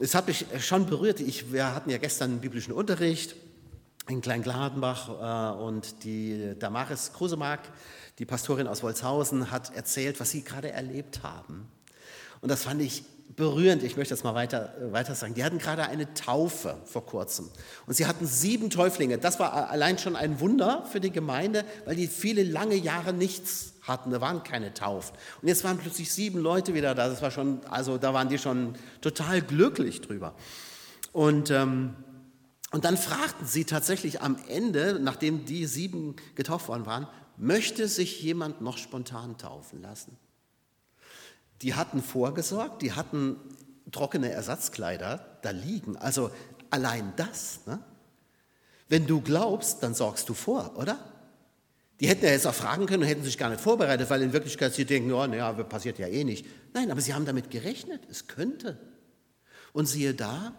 Es 0.00 0.14
hat 0.14 0.26
mich 0.26 0.44
schon 0.58 0.86
berührt. 0.86 1.20
Ich, 1.20 1.52
wir 1.52 1.72
hatten 1.72 1.90
ja 1.90 1.98
gestern 1.98 2.32
einen 2.32 2.40
biblischen 2.40 2.72
Unterricht 2.72 3.36
in 4.08 4.20
Kleingladenbach 4.20 5.54
äh, 5.54 5.62
und 5.62 6.02
die 6.02 6.54
Damaris 6.58 7.12
Krusemark, 7.12 7.60
die 8.18 8.26
Pastorin 8.26 8.66
aus 8.66 8.82
Wolzhausen, 8.82 9.52
hat 9.52 9.74
erzählt, 9.74 10.18
was 10.18 10.32
sie 10.32 10.42
gerade 10.42 10.72
erlebt 10.72 11.22
haben. 11.22 11.68
Und 12.40 12.50
das 12.50 12.64
fand 12.64 12.82
ich 12.82 13.04
berührend, 13.36 13.82
ich 13.82 13.96
möchte 13.96 14.14
das 14.14 14.24
mal 14.24 14.34
weiter, 14.34 14.74
äh, 14.78 14.92
weiter 14.92 15.14
sagen. 15.14 15.34
Die 15.34 15.44
hatten 15.44 15.58
gerade 15.58 15.84
eine 15.84 16.12
Taufe 16.14 16.76
vor 16.84 17.04
kurzem 17.04 17.50
und 17.86 17.94
sie 17.94 18.06
hatten 18.06 18.26
sieben 18.26 18.70
Täuflinge. 18.70 19.18
Das 19.18 19.40
war 19.40 19.70
allein 19.70 19.98
schon 19.98 20.16
ein 20.16 20.40
Wunder 20.40 20.86
für 20.90 21.00
die 21.00 21.10
Gemeinde, 21.10 21.64
weil 21.84 21.96
die 21.96 22.06
viele 22.06 22.42
lange 22.42 22.76
Jahre 22.76 23.12
nichts 23.12 23.74
hatten. 23.82 24.10
Da 24.10 24.20
waren 24.20 24.42
keine 24.42 24.72
Taufen. 24.74 25.16
Und 25.42 25.48
jetzt 25.48 25.64
waren 25.64 25.78
plötzlich 25.78 26.12
sieben 26.12 26.38
Leute 26.38 26.74
wieder 26.74 26.94
da. 26.94 27.08
Das 27.08 27.22
war 27.22 27.30
schon, 27.30 27.64
also 27.66 27.98
da 27.98 28.14
waren 28.14 28.28
die 28.28 28.38
schon 28.38 28.74
total 29.00 29.42
glücklich 29.42 30.00
drüber. 30.00 30.34
Und, 31.12 31.50
ähm, 31.50 31.94
und 32.70 32.84
dann 32.84 32.96
fragten 32.96 33.46
sie 33.46 33.64
tatsächlich 33.64 34.20
am 34.20 34.36
Ende, 34.48 34.98
nachdem 35.00 35.44
die 35.44 35.66
sieben 35.66 36.16
getauft 36.34 36.68
worden 36.68 36.86
waren, 36.86 37.06
möchte 37.36 37.88
sich 37.88 38.22
jemand 38.22 38.60
noch 38.60 38.78
spontan 38.78 39.38
taufen 39.38 39.82
lassen? 39.82 40.16
Die 41.64 41.74
hatten 41.74 42.02
vorgesorgt, 42.02 42.82
die 42.82 42.92
hatten 42.92 43.36
trockene 43.90 44.30
Ersatzkleider 44.30 45.38
da 45.40 45.50
liegen. 45.50 45.96
Also 45.96 46.30
allein 46.68 47.14
das. 47.16 47.60
Ne? 47.66 47.78
Wenn 48.88 49.06
du 49.06 49.22
glaubst, 49.22 49.82
dann 49.82 49.94
sorgst 49.94 50.28
du 50.28 50.34
vor, 50.34 50.76
oder? 50.76 50.98
Die 52.00 52.08
hätten 52.08 52.26
ja 52.26 52.32
jetzt 52.32 52.46
auch 52.46 52.54
fragen 52.54 52.84
können 52.84 53.04
und 53.04 53.08
hätten 53.08 53.24
sich 53.24 53.38
gar 53.38 53.48
nicht 53.48 53.62
vorbereitet, 53.62 54.10
weil 54.10 54.20
in 54.20 54.34
Wirklichkeit 54.34 54.74
sie 54.74 54.84
denken, 54.84 55.10
oh, 55.12 55.26
naja, 55.26 55.52
passiert 55.52 55.98
ja 55.98 56.06
eh 56.06 56.24
nicht. 56.24 56.44
Nein, 56.74 56.90
aber 56.90 57.00
sie 57.00 57.14
haben 57.14 57.24
damit 57.24 57.50
gerechnet, 57.50 58.02
es 58.10 58.26
könnte. 58.26 58.78
Und 59.72 59.86
siehe 59.86 60.12
da, 60.12 60.52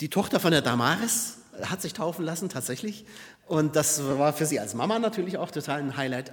die 0.00 0.10
Tochter 0.10 0.38
von 0.38 0.52
der 0.52 0.62
Damaris 0.62 1.38
hat 1.62 1.82
sich 1.82 1.92
taufen 1.92 2.24
lassen, 2.24 2.48
tatsächlich. 2.48 3.04
Und 3.48 3.74
das 3.74 4.04
war 4.04 4.32
für 4.32 4.46
sie 4.46 4.60
als 4.60 4.74
Mama 4.74 5.00
natürlich 5.00 5.38
auch 5.38 5.50
total 5.50 5.80
ein 5.80 5.96
Highlight. 5.96 6.30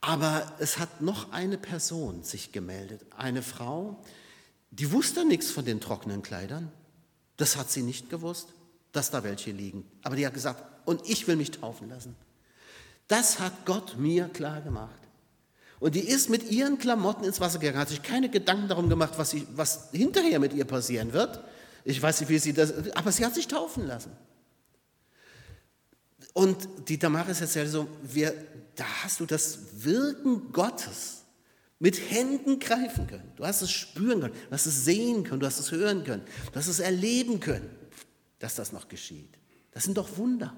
Aber 0.00 0.52
es 0.58 0.78
hat 0.78 1.00
noch 1.00 1.32
eine 1.32 1.58
Person 1.58 2.22
sich 2.22 2.52
gemeldet, 2.52 3.02
eine 3.16 3.42
Frau, 3.42 4.02
die 4.70 4.92
wusste 4.92 5.24
nichts 5.24 5.50
von 5.50 5.64
den 5.64 5.80
trockenen 5.80 6.22
Kleidern. 6.22 6.70
Das 7.36 7.56
hat 7.56 7.70
sie 7.70 7.82
nicht 7.82 8.10
gewusst, 8.10 8.48
dass 8.92 9.10
da 9.10 9.24
welche 9.24 9.50
liegen. 9.50 9.84
Aber 10.02 10.16
die 10.16 10.26
hat 10.26 10.34
gesagt, 10.34 10.62
und 10.84 11.08
ich 11.08 11.26
will 11.26 11.36
mich 11.36 11.50
taufen 11.50 11.88
lassen. 11.88 12.16
Das 13.08 13.40
hat 13.40 13.64
Gott 13.64 13.96
mir 13.96 14.28
klar 14.28 14.60
gemacht. 14.60 15.00
Und 15.80 15.94
die 15.94 16.00
ist 16.00 16.28
mit 16.28 16.50
ihren 16.50 16.78
Klamotten 16.78 17.24
ins 17.24 17.40
Wasser 17.40 17.58
gegangen, 17.58 17.78
hat 17.78 17.88
sich 17.88 18.02
keine 18.02 18.28
Gedanken 18.28 18.68
darum 18.68 18.88
gemacht, 18.88 19.14
was, 19.16 19.30
sie, 19.30 19.46
was 19.54 19.90
hinterher 19.92 20.40
mit 20.40 20.52
ihr 20.52 20.64
passieren 20.64 21.12
wird. 21.12 21.40
Ich 21.84 22.02
weiß 22.02 22.20
nicht, 22.20 22.28
wie 22.28 22.38
sie 22.38 22.52
das, 22.52 22.74
aber 22.94 23.12
sie 23.12 23.24
hat 23.24 23.34
sich 23.34 23.46
taufen 23.46 23.86
lassen. 23.86 24.12
Und 26.34 26.68
die 26.88 26.98
Damaris 26.98 27.40
erzählt 27.40 27.70
so, 27.70 27.88
wir, 28.02 28.34
da 28.78 28.86
hast 29.02 29.20
du 29.20 29.26
das 29.26 29.84
Wirken 29.84 30.52
Gottes 30.52 31.24
mit 31.80 32.10
Händen 32.10 32.58
greifen 32.58 33.06
können. 33.06 33.32
Du 33.36 33.44
hast 33.44 33.62
es 33.62 33.70
spüren 33.70 34.20
können, 34.20 34.34
du 34.34 34.52
hast 34.52 34.66
es 34.66 34.84
sehen 34.84 35.24
können, 35.24 35.40
du 35.40 35.46
hast 35.46 35.58
es 35.58 35.72
hören 35.72 36.04
können, 36.04 36.22
du 36.52 36.58
hast 36.58 36.68
es 36.68 36.78
erleben 36.78 37.40
können, 37.40 37.68
dass 38.38 38.54
das 38.54 38.72
noch 38.72 38.88
geschieht. 38.88 39.38
Das 39.72 39.84
sind 39.84 39.96
doch 39.96 40.16
Wunder. 40.16 40.54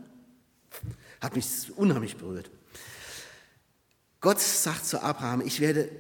Hat 1.21 1.35
mich 1.35 1.47
unheimlich 1.77 2.17
berührt. 2.17 2.51
Gott 4.21 4.41
sagt 4.41 4.87
zu 4.87 5.03
Abraham, 5.03 5.41
ich 5.41 5.61
werde 5.61 5.91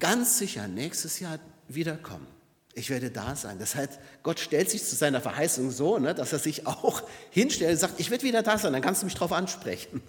ganz 0.00 0.38
sicher 0.38 0.66
nächstes 0.66 1.20
Jahr 1.20 1.38
wiederkommen. 1.68 2.26
Ich 2.74 2.90
werde 2.90 3.10
da 3.10 3.34
sein. 3.34 3.58
Das 3.58 3.74
heißt, 3.74 3.98
Gott 4.22 4.38
stellt 4.38 4.70
sich 4.70 4.84
zu 4.84 4.94
seiner 4.94 5.20
Verheißung 5.20 5.70
so, 5.70 5.98
ne, 5.98 6.14
dass 6.14 6.32
er 6.32 6.38
sich 6.38 6.66
auch 6.66 7.02
hinstellt 7.30 7.72
und 7.72 7.78
sagt, 7.78 8.00
ich 8.00 8.10
werde 8.10 8.24
wieder 8.24 8.42
da 8.42 8.58
sein, 8.58 8.72
dann 8.72 8.82
kannst 8.82 9.02
du 9.02 9.06
mich 9.06 9.14
darauf 9.14 9.32
ansprechen. 9.32 10.02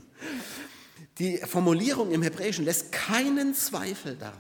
Die 1.19 1.37
Formulierung 1.37 2.11
im 2.11 2.21
Hebräischen 2.21 2.65
lässt 2.65 2.91
keinen 2.91 3.53
Zweifel 3.53 4.15
darauf. 4.15 4.37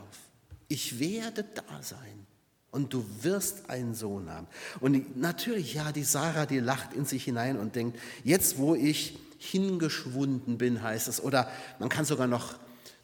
Ich 0.69 0.99
werde 0.99 1.43
da 1.43 1.81
sein 1.81 2.25
und 2.71 2.93
du 2.93 3.05
wirst 3.21 3.69
einen 3.69 3.93
Sohn 3.93 4.29
haben. 4.29 4.47
Und 4.79 5.17
natürlich, 5.17 5.73
ja, 5.73 5.91
die 5.91 6.03
Sarah, 6.03 6.45
die 6.45 6.59
lacht 6.59 6.93
in 6.93 7.05
sich 7.05 7.25
hinein 7.25 7.57
und 7.57 7.75
denkt, 7.75 7.99
jetzt 8.23 8.57
wo 8.57 8.75
ich 8.75 9.17
hingeschwunden 9.39 10.57
bin, 10.57 10.81
heißt 10.81 11.07
es, 11.07 11.21
oder 11.21 11.49
man 11.79 11.89
kann 11.89 12.05
sogar 12.05 12.27
noch, 12.27 12.55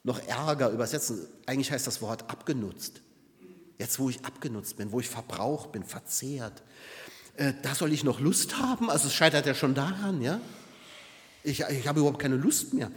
noch 0.03 0.25
Ärger 0.27 0.69
übersetzen, 0.69 1.25
eigentlich 1.45 1.71
heißt 1.71 1.87
das 1.87 2.01
Wort 2.01 2.29
abgenutzt. 2.29 3.01
Jetzt, 3.77 3.99
wo 3.99 4.09
ich 4.09 4.23
abgenutzt 4.23 4.77
bin, 4.77 4.91
wo 4.91 4.99
ich 4.99 5.09
verbraucht 5.09 5.71
bin, 5.73 5.83
verzehrt, 5.83 6.63
äh, 7.35 7.53
da 7.61 7.75
soll 7.75 7.91
ich 7.91 8.03
noch 8.05 8.21
Lust 8.21 8.57
haben? 8.57 8.89
Also 8.89 9.07
es 9.07 9.13
scheitert 9.13 9.45
ja 9.45 9.53
schon 9.53 9.73
daran, 9.73 10.21
ja? 10.21 10.39
Ich, 11.45 11.61
ich 11.61 11.87
habe 11.87 11.99
überhaupt 11.99 12.19
keine 12.19 12.35
Lust 12.35 12.73
mehr. 12.73 12.91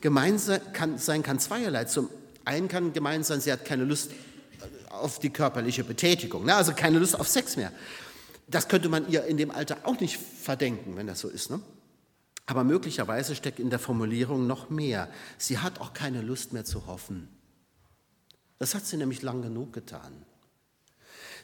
Gemein 0.00 0.38
sein 0.38 0.60
kann, 0.72 0.98
sein 0.98 1.22
kann 1.22 1.38
zweierlei. 1.38 1.84
Zum 1.84 2.08
einen 2.44 2.68
kann 2.68 2.92
gemein 2.92 3.24
sein, 3.24 3.40
sie 3.40 3.52
hat 3.52 3.64
keine 3.64 3.84
Lust 3.84 4.12
äh, 4.12 4.90
auf 4.90 5.18
die 5.18 5.30
körperliche 5.30 5.84
Betätigung, 5.84 6.44
ne? 6.44 6.54
also 6.54 6.72
keine 6.72 6.98
Lust 6.98 7.18
auf 7.18 7.28
Sex 7.28 7.56
mehr. 7.56 7.72
Das 8.48 8.68
könnte 8.68 8.88
man 8.88 9.08
ihr 9.08 9.24
in 9.24 9.36
dem 9.36 9.50
Alter 9.50 9.78
auch 9.84 10.00
nicht 10.00 10.18
verdenken, 10.18 10.96
wenn 10.96 11.06
das 11.06 11.20
so 11.20 11.28
ist. 11.28 11.50
Ne? 11.50 11.60
Aber 12.46 12.64
möglicherweise 12.64 13.36
steckt 13.36 13.60
in 13.60 13.70
der 13.70 13.78
Formulierung 13.78 14.46
noch 14.46 14.70
mehr. 14.70 15.08
Sie 15.38 15.58
hat 15.58 15.80
auch 15.80 15.92
keine 15.92 16.22
Lust 16.22 16.52
mehr 16.52 16.64
zu 16.64 16.86
hoffen. 16.86 17.28
Das 18.58 18.74
hat 18.74 18.84
sie 18.86 18.96
nämlich 18.96 19.22
lang 19.22 19.42
genug 19.42 19.72
getan. 19.72 20.24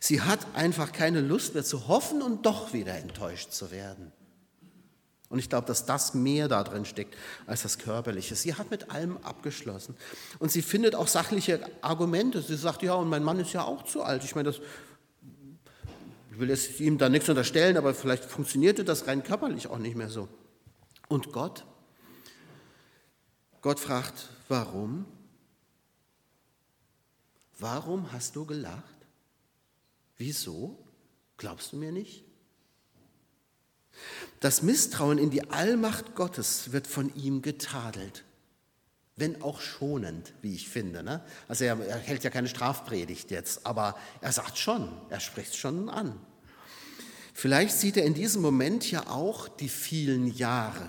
Sie 0.01 0.21
hat 0.21 0.41
einfach 0.55 0.93
keine 0.93 1.21
Lust 1.21 1.55
mehr 1.55 1.65
zu 1.65 1.89
hoffen 1.89 2.23
und 2.23 2.45
doch 2.45 2.73
wieder 2.73 2.97
enttäuscht 2.97 3.53
zu 3.53 3.71
werden. 3.71 4.13
Und 5.29 5.41
ich 5.41 5.49
glaube, 5.49 5.67
dass 5.67 5.87
das 5.87 6.15
mehr 6.15 6.47
da 6.47 6.63
drin 6.63 6.85
steckt 6.85 7.17
als 7.47 7.63
das 7.63 7.79
Körperliche. 7.79 8.37
Sie 8.37 8.55
hat 8.55 8.71
mit 8.71 8.91
allem 8.91 9.17
abgeschlossen. 9.19 9.97
Und 10.39 10.53
sie 10.53 10.63
findet 10.63 10.95
auch 10.95 11.09
sachliche 11.09 11.61
Argumente. 11.81 12.43
Sie 12.43 12.57
sagt, 12.57 12.83
ja, 12.83 12.95
und 12.95 13.09
mein 13.09 13.25
Mann 13.25 13.41
ist 13.41 13.53
ja 13.53 13.65
auch 13.65 13.85
zu 13.85 14.03
alt. 14.03 14.23
Ich 14.23 14.37
meine, 14.37 14.51
das, 14.51 14.61
ich 16.31 16.39
will 16.39 16.49
jetzt 16.49 16.79
ihm 16.79 16.97
da 16.97 17.09
nichts 17.09 17.29
unterstellen, 17.29 17.77
aber 17.77 17.93
vielleicht 17.93 18.25
funktionierte 18.25 18.85
das 18.85 19.09
rein 19.09 19.25
körperlich 19.25 19.67
auch 19.67 19.79
nicht 19.79 19.97
mehr 19.97 20.11
so. 20.11 20.29
Und 21.09 21.33
Gott? 21.33 21.65
Gott 23.63 23.81
fragt, 23.81 24.29
warum? 24.49 25.07
Warum 27.59 28.13
hast 28.13 28.37
du 28.37 28.47
gelacht? 28.47 28.85
Wieso? 30.19 30.79
Glaubst 31.37 31.73
du 31.73 31.77
mir 31.77 31.91
nicht? 31.91 32.26
Das 34.41 34.63
Misstrauen 34.63 35.19
in 35.19 35.31
die 35.31 35.51
Allmacht 35.51 36.15
Gottes 36.15 36.73
wird 36.73 36.87
von 36.87 37.15
ihm 37.15 37.43
getadelt, 37.43 38.25
wenn 39.17 39.43
auch 39.43 39.61
schonend, 39.61 40.35
wie 40.43 40.55
ich 40.55 40.69
finde. 40.69 41.03
Ne? 41.03 41.25
Also 41.49 41.65
er, 41.65 41.81
er 41.81 41.99
hält 41.99 42.23
ja 42.25 42.31
keine 42.31 42.49
Strafpredigt 42.49 43.31
jetzt, 43.31 43.67
aber 43.67 43.97
er 44.21 44.33
sagt 44.33 44.59
schon, 44.59 44.89
er 45.09 45.21
spricht 45.21 45.57
schon 45.57 45.89
an. 45.89 46.19
Vielleicht 47.33 47.77
sieht 47.77 47.97
er 47.97 48.05
in 48.05 48.15
diesem 48.15 48.41
Moment 48.41 48.91
ja 48.91 49.09
auch 49.09 49.49
die 49.49 49.69
vielen 49.69 50.27
Jahre 50.27 50.89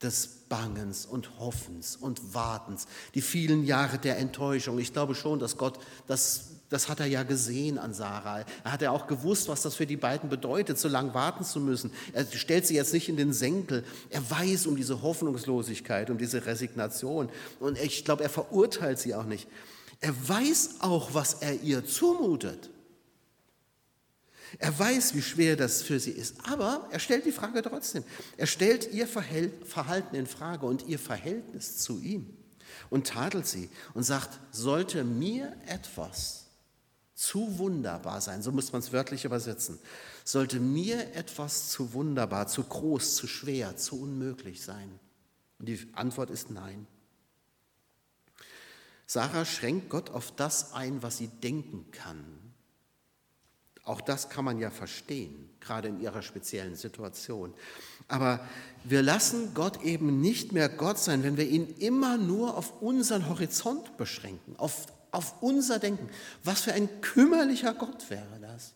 des 0.00 0.28
Bangens 0.48 1.06
und 1.06 1.38
Hoffens 1.38 1.96
und 1.96 2.34
Wartens, 2.34 2.86
die 3.14 3.22
vielen 3.22 3.64
Jahre 3.64 3.98
der 3.98 4.18
Enttäuschung. 4.18 4.78
Ich 4.78 4.92
glaube 4.92 5.14
schon, 5.14 5.38
dass 5.38 5.56
Gott 5.56 5.78
das, 6.06 6.50
Das 6.72 6.88
hat 6.88 7.00
er 7.00 7.06
ja 7.06 7.22
gesehen 7.22 7.76
an 7.76 7.92
Sarah. 7.92 8.46
Er 8.64 8.72
hat 8.72 8.80
ja 8.80 8.92
auch 8.92 9.06
gewusst, 9.06 9.46
was 9.48 9.60
das 9.60 9.74
für 9.74 9.84
die 9.84 9.98
beiden 9.98 10.30
bedeutet, 10.30 10.78
so 10.78 10.88
lange 10.88 11.12
warten 11.12 11.44
zu 11.44 11.60
müssen. 11.60 11.92
Er 12.14 12.24
stellt 12.24 12.66
sie 12.66 12.74
jetzt 12.76 12.94
nicht 12.94 13.10
in 13.10 13.18
den 13.18 13.34
Senkel. 13.34 13.84
Er 14.08 14.22
weiß 14.30 14.66
um 14.66 14.74
diese 14.74 15.02
Hoffnungslosigkeit, 15.02 16.08
um 16.08 16.16
diese 16.16 16.46
Resignation. 16.46 17.28
Und 17.60 17.78
ich 17.78 18.06
glaube, 18.06 18.22
er 18.22 18.30
verurteilt 18.30 18.98
sie 18.98 19.14
auch 19.14 19.26
nicht. 19.26 19.48
Er 20.00 20.14
weiß 20.26 20.76
auch, 20.80 21.12
was 21.12 21.34
er 21.42 21.60
ihr 21.60 21.84
zumutet. 21.84 22.70
Er 24.58 24.78
weiß, 24.78 25.14
wie 25.14 25.22
schwer 25.22 25.56
das 25.56 25.82
für 25.82 26.00
sie 26.00 26.12
ist, 26.12 26.36
aber 26.50 26.88
er 26.90 27.00
stellt 27.00 27.26
die 27.26 27.32
Frage 27.32 27.60
trotzdem. 27.60 28.02
Er 28.38 28.46
stellt 28.46 28.90
ihr 28.94 29.06
Verhalten 29.06 30.16
in 30.16 30.26
Frage 30.26 30.64
und 30.64 30.88
ihr 30.88 30.98
Verhältnis 30.98 31.76
zu 31.76 32.00
ihm 32.00 32.34
und 32.88 33.08
tadelt 33.08 33.46
sie 33.46 33.68
und 33.92 34.04
sagt, 34.04 34.40
sollte 34.52 35.04
mir 35.04 35.54
etwas 35.66 36.41
zu 37.14 37.58
wunderbar 37.58 38.20
sein, 38.20 38.42
so 38.42 38.52
muss 38.52 38.72
man 38.72 38.80
es 38.80 38.92
wörtlich 38.92 39.24
übersetzen, 39.24 39.78
sollte 40.24 40.60
mir 40.60 41.14
etwas 41.14 41.68
zu 41.68 41.92
wunderbar, 41.92 42.46
zu 42.48 42.62
groß, 42.64 43.16
zu 43.16 43.26
schwer, 43.26 43.76
zu 43.76 44.00
unmöglich 44.00 44.62
sein? 44.62 44.98
Und 45.58 45.66
die 45.66 45.88
Antwort 45.94 46.30
ist 46.30 46.50
nein. 46.50 46.86
Sarah 49.06 49.44
schränkt 49.44 49.90
Gott 49.90 50.10
auf 50.10 50.34
das 50.34 50.72
ein, 50.72 51.02
was 51.02 51.18
sie 51.18 51.28
denken 51.28 51.90
kann. 51.90 52.42
Auch 53.84 54.00
das 54.00 54.28
kann 54.28 54.44
man 54.44 54.58
ja 54.58 54.70
verstehen, 54.70 55.50
gerade 55.60 55.88
in 55.88 56.00
ihrer 56.00 56.22
speziellen 56.22 56.76
Situation. 56.76 57.52
Aber 58.06 58.40
wir 58.84 59.02
lassen 59.02 59.54
Gott 59.54 59.82
eben 59.82 60.20
nicht 60.20 60.52
mehr 60.52 60.68
Gott 60.68 60.98
sein, 60.98 61.24
wenn 61.24 61.36
wir 61.36 61.48
ihn 61.48 61.66
immer 61.78 62.16
nur 62.16 62.56
auf 62.56 62.80
unseren 62.80 63.28
Horizont 63.28 63.96
beschränken, 63.96 64.54
auf, 64.56 64.86
auf 65.12 65.40
unser 65.40 65.78
Denken. 65.78 66.08
Was 66.42 66.62
für 66.62 66.72
ein 66.72 67.00
kümmerlicher 67.00 67.74
Gott 67.74 68.10
wäre 68.10 68.40
das, 68.40 68.74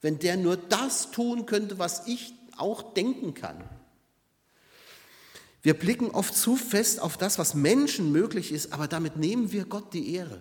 wenn 0.00 0.20
der 0.20 0.36
nur 0.36 0.56
das 0.56 1.10
tun 1.10 1.46
könnte, 1.46 1.78
was 1.78 2.06
ich 2.06 2.32
auch 2.56 2.94
denken 2.94 3.34
kann. 3.34 3.64
Wir 5.62 5.74
blicken 5.74 6.10
oft 6.12 6.36
zu 6.36 6.54
fest 6.54 7.00
auf 7.00 7.16
das, 7.16 7.38
was 7.38 7.54
Menschen 7.54 8.12
möglich 8.12 8.52
ist, 8.52 8.72
aber 8.72 8.86
damit 8.86 9.16
nehmen 9.16 9.50
wir 9.50 9.64
Gott 9.64 9.92
die 9.92 10.14
Ehre. 10.14 10.40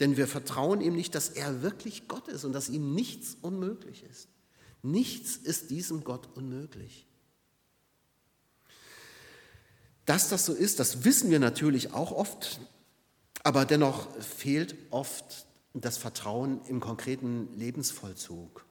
Denn 0.00 0.16
wir 0.16 0.26
vertrauen 0.26 0.80
ihm 0.80 0.94
nicht, 0.94 1.14
dass 1.14 1.28
er 1.28 1.62
wirklich 1.62 2.08
Gott 2.08 2.28
ist 2.28 2.44
und 2.44 2.52
dass 2.52 2.68
ihm 2.68 2.94
nichts 2.94 3.36
unmöglich 3.40 4.04
ist. 4.10 4.28
Nichts 4.82 5.36
ist 5.36 5.70
diesem 5.70 6.04
Gott 6.04 6.28
unmöglich. 6.34 7.06
Dass 10.04 10.28
das 10.28 10.44
so 10.44 10.52
ist, 10.52 10.80
das 10.80 11.04
wissen 11.04 11.30
wir 11.30 11.40
natürlich 11.40 11.92
auch 11.92 12.12
oft, 12.12 12.60
aber 13.46 13.64
dennoch 13.64 14.10
fehlt 14.20 14.74
oft 14.90 15.46
das 15.72 15.98
Vertrauen 15.98 16.60
im 16.66 16.80
konkreten 16.80 17.48
Lebensvollzug. 17.56 18.66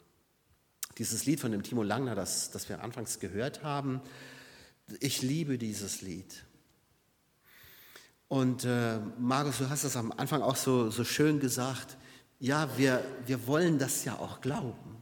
Dieses 0.98 1.26
Lied 1.26 1.40
von 1.40 1.54
dem 1.54 1.64
Timo 1.64 1.82
Langner, 1.82 2.14
das, 2.14 2.52
das 2.52 2.68
wir 2.68 2.84
anfangs 2.84 3.22
gehört 3.22 3.64
haben, 3.64 4.02
ich 5.00 5.22
liebe 5.22 5.58
dieses 5.58 6.02
Lied. 6.02 6.44
Und 8.28 8.66
äh, 8.66 9.00
Markus, 9.18 9.60
du 9.60 9.70
hast 9.70 9.86
das 9.86 9.96
am 9.96 10.12
Anfang 10.12 10.42
auch 10.42 10.58
so, 10.58 10.92
so 10.92 11.06
schön 11.06 11.40
gesagt. 11.40 11.96
Ja, 12.42 12.68
wir, 12.78 13.02
wir 13.26 13.48
wollen 13.48 13.80
das 13.80 14.04
ja 14.04 14.20
auch 14.20 14.42
glauben. 14.42 15.02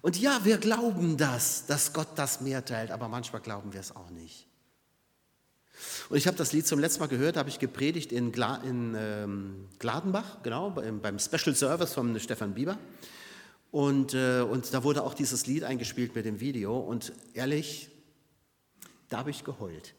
Und 0.00 0.18
ja, 0.18 0.46
wir 0.46 0.56
glauben 0.56 1.18
das, 1.18 1.66
dass 1.66 1.92
Gott 1.92 2.08
das 2.16 2.40
mehr 2.40 2.64
teilt, 2.64 2.90
aber 2.90 3.08
manchmal 3.08 3.42
glauben 3.42 3.74
wir 3.74 3.80
es 3.80 3.94
auch 3.94 4.08
nicht. 4.08 4.48
Und 6.08 6.16
ich 6.16 6.26
habe 6.26 6.36
das 6.36 6.52
Lied 6.52 6.66
zum 6.66 6.78
letzten 6.78 7.00
Mal 7.00 7.06
gehört, 7.06 7.36
habe 7.36 7.48
ich 7.48 7.58
gepredigt 7.58 8.12
in, 8.12 8.32
Gla 8.32 8.56
in 8.56 8.94
ähm, 8.96 9.68
Gladenbach, 9.78 10.42
genau, 10.42 10.70
beim, 10.70 11.00
beim, 11.00 11.18
Special 11.18 11.54
Service 11.54 11.94
von 11.94 12.18
Stefan 12.20 12.54
Bieber. 12.54 12.78
Und, 13.70 14.14
äh, 14.14 14.40
und 14.40 14.72
da 14.72 14.84
wurde 14.84 15.02
auch 15.02 15.14
dieses 15.14 15.46
Lied 15.46 15.64
eingespielt 15.64 16.14
mit 16.14 16.24
dem 16.24 16.40
Video. 16.40 16.78
Und 16.78 17.12
ehrlich, 17.34 17.90
da 19.08 19.18
habe 19.18 19.30
ich 19.30 19.44
geheult 19.44 19.94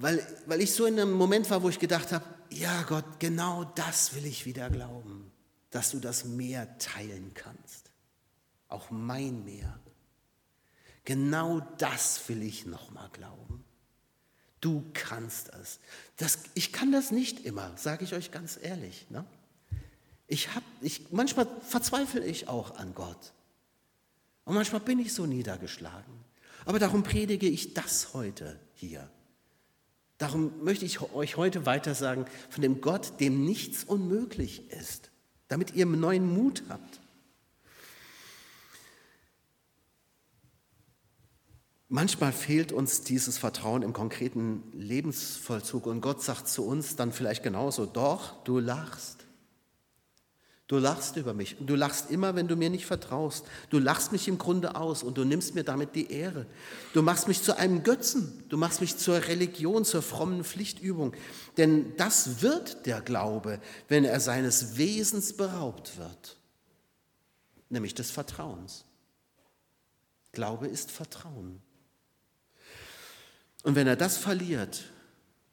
weil, 0.00 0.26
weil 0.46 0.60
ich 0.60 0.72
so 0.72 0.86
in 0.86 0.98
einem 0.98 1.12
Moment 1.12 1.48
war, 1.50 1.62
wo 1.62 1.68
ich 1.68 1.78
gedacht 1.78 2.12
habe, 2.12 2.24
ja 2.50 2.82
Gott, 2.82 3.04
genau 3.18 3.64
das 3.64 4.14
will 4.14 4.26
ich 4.26 4.46
wieder 4.46 4.70
glauben, 4.70 5.30
dass 5.70 5.90
du 5.90 6.00
das 6.00 6.24
Meer 6.24 6.78
teilen 6.78 7.32
kannst, 7.34 7.90
auch 8.68 8.90
mein 8.90 9.44
Meer. 9.44 9.78
Genau 11.04 11.60
das 11.78 12.28
will 12.28 12.42
ich 12.42 12.66
nochmal 12.66 13.08
glauben. 13.12 13.59
Du 14.60 14.84
kannst 14.92 15.50
es. 15.60 15.78
Das, 16.16 16.40
ich 16.54 16.72
kann 16.72 16.92
das 16.92 17.10
nicht 17.10 17.44
immer, 17.46 17.72
sage 17.76 18.04
ich 18.04 18.14
euch 18.14 18.30
ganz 18.30 18.58
ehrlich. 18.60 19.06
Ne? 19.08 19.24
Ich 20.26 20.54
hab, 20.54 20.62
ich, 20.80 21.10
manchmal 21.10 21.46
verzweifle 21.66 22.24
ich 22.24 22.48
auch 22.48 22.76
an 22.76 22.94
Gott. 22.94 23.32
Und 24.44 24.54
manchmal 24.54 24.80
bin 24.80 24.98
ich 24.98 25.14
so 25.14 25.26
niedergeschlagen. 25.26 26.12
Aber 26.66 26.78
darum 26.78 27.02
predige 27.02 27.48
ich 27.48 27.74
das 27.74 28.12
heute 28.12 28.58
hier. 28.74 29.10
Darum 30.18 30.62
möchte 30.62 30.84
ich 30.84 31.00
euch 31.00 31.38
heute 31.38 31.64
weiter 31.64 31.94
sagen 31.94 32.26
von 32.50 32.60
dem 32.60 32.82
Gott, 32.82 33.18
dem 33.20 33.44
nichts 33.44 33.84
unmöglich 33.84 34.70
ist, 34.70 35.10
damit 35.48 35.74
ihr 35.74 35.86
neuen 35.86 36.32
Mut 36.34 36.62
habt. 36.68 36.99
Manchmal 41.92 42.32
fehlt 42.32 42.70
uns 42.70 43.02
dieses 43.02 43.36
Vertrauen 43.36 43.82
im 43.82 43.92
konkreten 43.92 44.62
Lebensvollzug 44.72 45.86
und 45.86 46.00
Gott 46.00 46.22
sagt 46.22 46.46
zu 46.46 46.64
uns 46.64 46.94
dann 46.94 47.10
vielleicht 47.10 47.42
genauso, 47.42 47.84
doch, 47.84 48.44
du 48.44 48.60
lachst. 48.60 49.26
Du 50.68 50.78
lachst 50.78 51.16
über 51.16 51.34
mich. 51.34 51.56
Du 51.58 51.74
lachst 51.74 52.12
immer, 52.12 52.36
wenn 52.36 52.46
du 52.46 52.54
mir 52.54 52.70
nicht 52.70 52.86
vertraust. 52.86 53.44
Du 53.70 53.80
lachst 53.80 54.12
mich 54.12 54.28
im 54.28 54.38
Grunde 54.38 54.76
aus 54.76 55.02
und 55.02 55.18
du 55.18 55.24
nimmst 55.24 55.56
mir 55.56 55.64
damit 55.64 55.96
die 55.96 56.12
Ehre. 56.12 56.46
Du 56.94 57.02
machst 57.02 57.26
mich 57.26 57.42
zu 57.42 57.58
einem 57.58 57.82
Götzen. 57.82 58.44
Du 58.48 58.56
machst 58.56 58.80
mich 58.80 58.96
zur 58.96 59.26
Religion, 59.26 59.84
zur 59.84 60.02
frommen 60.02 60.44
Pflichtübung. 60.44 61.12
Denn 61.56 61.96
das 61.96 62.40
wird 62.40 62.86
der 62.86 63.00
Glaube, 63.00 63.60
wenn 63.88 64.04
er 64.04 64.20
seines 64.20 64.76
Wesens 64.76 65.36
beraubt 65.36 65.98
wird, 65.98 66.36
nämlich 67.68 67.96
des 67.96 68.12
Vertrauens. 68.12 68.84
Glaube 70.30 70.68
ist 70.68 70.92
Vertrauen. 70.92 71.60
Und 73.62 73.74
wenn 73.74 73.86
er 73.86 73.96
das 73.96 74.16
verliert, 74.16 74.84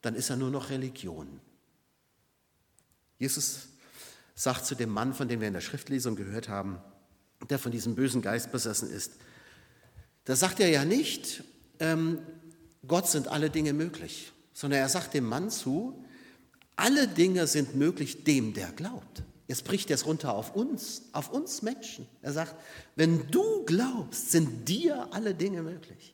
dann 0.02 0.16
ist 0.16 0.30
er 0.30 0.36
nur 0.36 0.50
noch 0.50 0.70
Religion. 0.70 1.40
Jesus 3.20 3.68
sagt 4.36 4.66
zu 4.66 4.76
dem 4.76 4.90
Mann, 4.90 5.14
von 5.14 5.28
dem 5.28 5.42
wir 5.42 5.48
in 5.48 5.54
der 5.54 5.62
Schriftlesung 5.62 6.16
gehört 6.16 6.48
haben, 6.48 6.80
der 7.50 7.60
von 7.60 7.72
diesem 7.72 7.96
bösen 7.96 8.22
Geist 8.22 8.52
besessen 8.52 8.90
ist, 8.90 9.14
da 10.26 10.36
sagt 10.36 10.60
er 10.60 10.70
ja 10.70 10.86
nicht, 10.86 11.44
ähm, 11.80 12.20
Gott 12.86 13.08
sind 13.08 13.28
alle 13.28 13.50
Dinge 13.50 13.74
möglich, 13.74 14.32
sondern 14.54 14.80
er 14.80 14.90
sagt 14.90 15.14
dem 15.14 15.26
Mann 15.26 15.50
zu, 15.50 16.04
alle 16.76 17.08
Dinge 17.08 17.48
sind 17.48 17.76
möglich 17.76 18.24
dem, 18.24 18.54
der 18.54 18.72
glaubt. 18.72 19.24
Jetzt 19.48 19.64
bricht 19.64 19.90
er 19.90 19.96
es 19.96 20.06
runter 20.06 20.34
auf 20.34 20.56
uns, 20.56 21.04
auf 21.14 21.32
uns 21.32 21.62
Menschen. 21.62 22.08
Er 22.22 22.34
sagt, 22.34 22.56
wenn 22.96 23.32
du 23.32 23.64
glaubst, 23.66 24.32
sind 24.32 24.68
dir 24.68 25.08
alle 25.12 25.34
Dinge 25.34 25.64
möglich. 25.64 26.14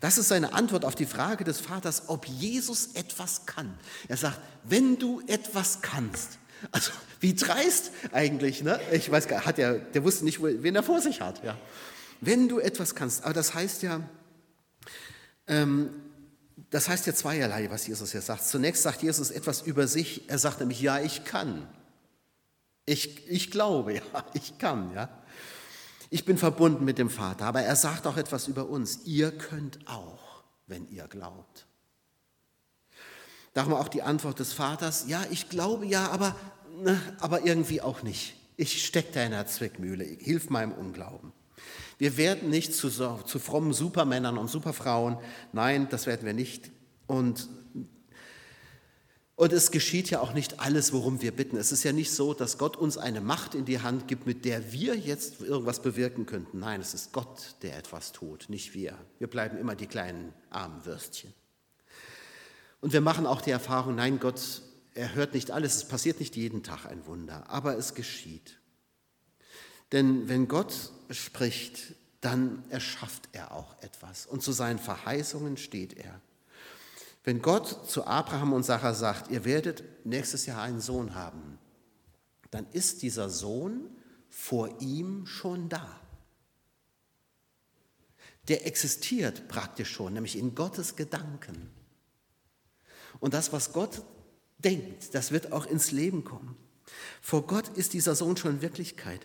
Das 0.00 0.18
ist 0.18 0.28
seine 0.28 0.54
Antwort 0.54 0.84
auf 0.84 0.94
die 0.94 1.06
Frage 1.06 1.44
des 1.44 1.60
Vaters, 1.60 2.04
ob 2.08 2.26
Jesus 2.26 2.90
etwas 2.94 3.46
kann. 3.46 3.78
Er 4.08 4.16
sagt, 4.16 4.38
wenn 4.64 4.98
du 4.98 5.20
etwas 5.26 5.82
kannst, 5.82 6.38
also 6.72 6.90
wie 7.20 7.34
dreist 7.34 7.90
eigentlich, 8.12 8.62
ne? 8.62 8.80
Ich 8.92 9.10
weiß 9.10 9.28
gar 9.28 9.44
hat 9.46 9.58
er, 9.58 9.78
der 9.78 10.04
wusste 10.04 10.24
nicht, 10.24 10.42
wen 10.42 10.74
er 10.74 10.82
vor 10.82 11.00
sich 11.00 11.20
hat, 11.20 11.44
ja. 11.44 11.56
Wenn 12.20 12.48
du 12.48 12.58
etwas 12.58 12.94
kannst, 12.94 13.24
aber 13.24 13.34
das 13.34 13.54
heißt 13.54 13.82
ja, 13.82 14.02
ähm, 15.46 15.90
das 16.70 16.88
heißt 16.88 17.06
ja 17.06 17.14
zweierlei, 17.14 17.70
was 17.70 17.86
Jesus 17.86 18.12
hier 18.12 18.20
sagt. 18.20 18.44
Zunächst 18.44 18.82
sagt 18.82 19.02
Jesus 19.02 19.30
etwas 19.30 19.62
über 19.62 19.86
sich. 19.86 20.28
Er 20.28 20.38
sagt 20.38 20.60
nämlich, 20.60 20.80
ja, 20.80 21.00
ich 21.00 21.24
kann. 21.24 21.66
Ich, 22.86 23.28
ich 23.28 23.50
glaube, 23.50 23.94
ja, 23.94 24.02
ich 24.34 24.58
kann, 24.58 24.92
ja. 24.94 25.08
Ich 26.10 26.24
bin 26.24 26.36
verbunden 26.36 26.84
mit 26.84 26.98
dem 26.98 27.08
Vater, 27.08 27.46
aber 27.46 27.62
er 27.62 27.76
sagt 27.76 28.06
auch 28.06 28.16
etwas 28.16 28.48
über 28.48 28.68
uns. 28.68 29.02
Ihr 29.04 29.30
könnt 29.30 29.78
auch, 29.86 30.42
wenn 30.66 30.88
ihr 30.90 31.06
glaubt. 31.06 31.66
Darum 33.54 33.74
auch 33.74 33.88
die 33.88 34.02
Antwort 34.02 34.40
des 34.40 34.52
Vaters, 34.52 35.04
ja, 35.06 35.24
ich 35.30 35.48
glaube 35.48 35.86
ja, 35.86 36.08
aber, 36.10 36.34
ne, 36.82 37.00
aber 37.20 37.46
irgendwie 37.46 37.80
auch 37.80 38.02
nicht. 38.02 38.34
Ich 38.56 38.84
stecke 38.84 39.12
da 39.12 39.22
in 39.22 39.30
der 39.30 39.46
Zwickmühle, 39.46 40.04
hilf 40.04 40.50
meinem 40.50 40.72
Unglauben. 40.72 41.32
Wir 41.98 42.16
werden 42.16 42.50
nicht 42.50 42.74
zu, 42.74 42.88
zu 42.90 43.38
frommen 43.38 43.72
Supermännern 43.72 44.36
und 44.36 44.48
Superfrauen, 44.48 45.16
nein, 45.52 45.88
das 45.90 46.06
werden 46.06 46.26
wir 46.26 46.34
nicht. 46.34 46.70
Und 47.06 47.48
und 49.40 49.54
es 49.54 49.70
geschieht 49.70 50.10
ja 50.10 50.20
auch 50.20 50.34
nicht 50.34 50.60
alles, 50.60 50.92
worum 50.92 51.22
wir 51.22 51.32
bitten. 51.32 51.56
Es 51.56 51.72
ist 51.72 51.82
ja 51.82 51.92
nicht 51.92 52.12
so, 52.12 52.34
dass 52.34 52.58
Gott 52.58 52.76
uns 52.76 52.98
eine 52.98 53.22
Macht 53.22 53.54
in 53.54 53.64
die 53.64 53.80
Hand 53.80 54.06
gibt, 54.06 54.26
mit 54.26 54.44
der 54.44 54.70
wir 54.70 54.94
jetzt 54.98 55.40
irgendwas 55.40 55.80
bewirken 55.80 56.26
könnten. 56.26 56.58
Nein, 56.58 56.82
es 56.82 56.92
ist 56.92 57.14
Gott, 57.14 57.54
der 57.62 57.78
etwas 57.78 58.12
tut, 58.12 58.50
nicht 58.50 58.74
wir. 58.74 58.98
Wir 59.18 59.28
bleiben 59.28 59.56
immer 59.56 59.76
die 59.76 59.86
kleinen 59.86 60.34
armen 60.50 60.84
Würstchen. 60.84 61.32
Und 62.82 62.92
wir 62.92 63.00
machen 63.00 63.24
auch 63.24 63.40
die 63.40 63.50
Erfahrung, 63.50 63.94
nein, 63.94 64.20
Gott 64.20 64.60
er 64.92 65.14
hört 65.14 65.32
nicht 65.32 65.52
alles, 65.52 65.76
es 65.76 65.88
passiert 65.88 66.20
nicht 66.20 66.36
jeden 66.36 66.62
Tag 66.62 66.84
ein 66.84 67.06
Wunder, 67.06 67.48
aber 67.48 67.78
es 67.78 67.94
geschieht. 67.94 68.58
Denn 69.92 70.28
wenn 70.28 70.48
Gott 70.48 70.74
spricht, 71.08 71.94
dann 72.20 72.62
erschafft 72.68 73.30
er 73.32 73.52
auch 73.52 73.74
etwas 73.80 74.26
und 74.26 74.42
zu 74.42 74.52
seinen 74.52 74.78
Verheißungen 74.78 75.56
steht 75.56 75.94
er. 75.94 76.20
Wenn 77.30 77.42
Gott 77.42 77.88
zu 77.88 78.08
Abraham 78.08 78.54
und 78.54 78.64
Sarah 78.64 78.92
sagt, 78.92 79.30
ihr 79.30 79.44
werdet 79.44 79.84
nächstes 80.04 80.46
Jahr 80.46 80.62
einen 80.62 80.80
Sohn 80.80 81.14
haben, 81.14 81.60
dann 82.50 82.66
ist 82.72 83.02
dieser 83.02 83.30
Sohn 83.30 83.88
vor 84.28 84.80
ihm 84.80 85.26
schon 85.26 85.68
da. 85.68 86.00
Der 88.48 88.66
existiert 88.66 89.46
praktisch 89.46 89.92
schon, 89.92 90.14
nämlich 90.14 90.36
in 90.36 90.56
Gottes 90.56 90.96
Gedanken. 90.96 91.70
Und 93.20 93.32
das, 93.32 93.52
was 93.52 93.72
Gott 93.72 94.02
denkt, 94.58 95.14
das 95.14 95.30
wird 95.30 95.52
auch 95.52 95.66
ins 95.66 95.92
Leben 95.92 96.24
kommen. 96.24 96.56
Vor 97.22 97.46
Gott 97.46 97.68
ist 97.68 97.92
dieser 97.92 98.16
Sohn 98.16 98.36
schon 98.36 98.60
Wirklichkeit. 98.60 99.24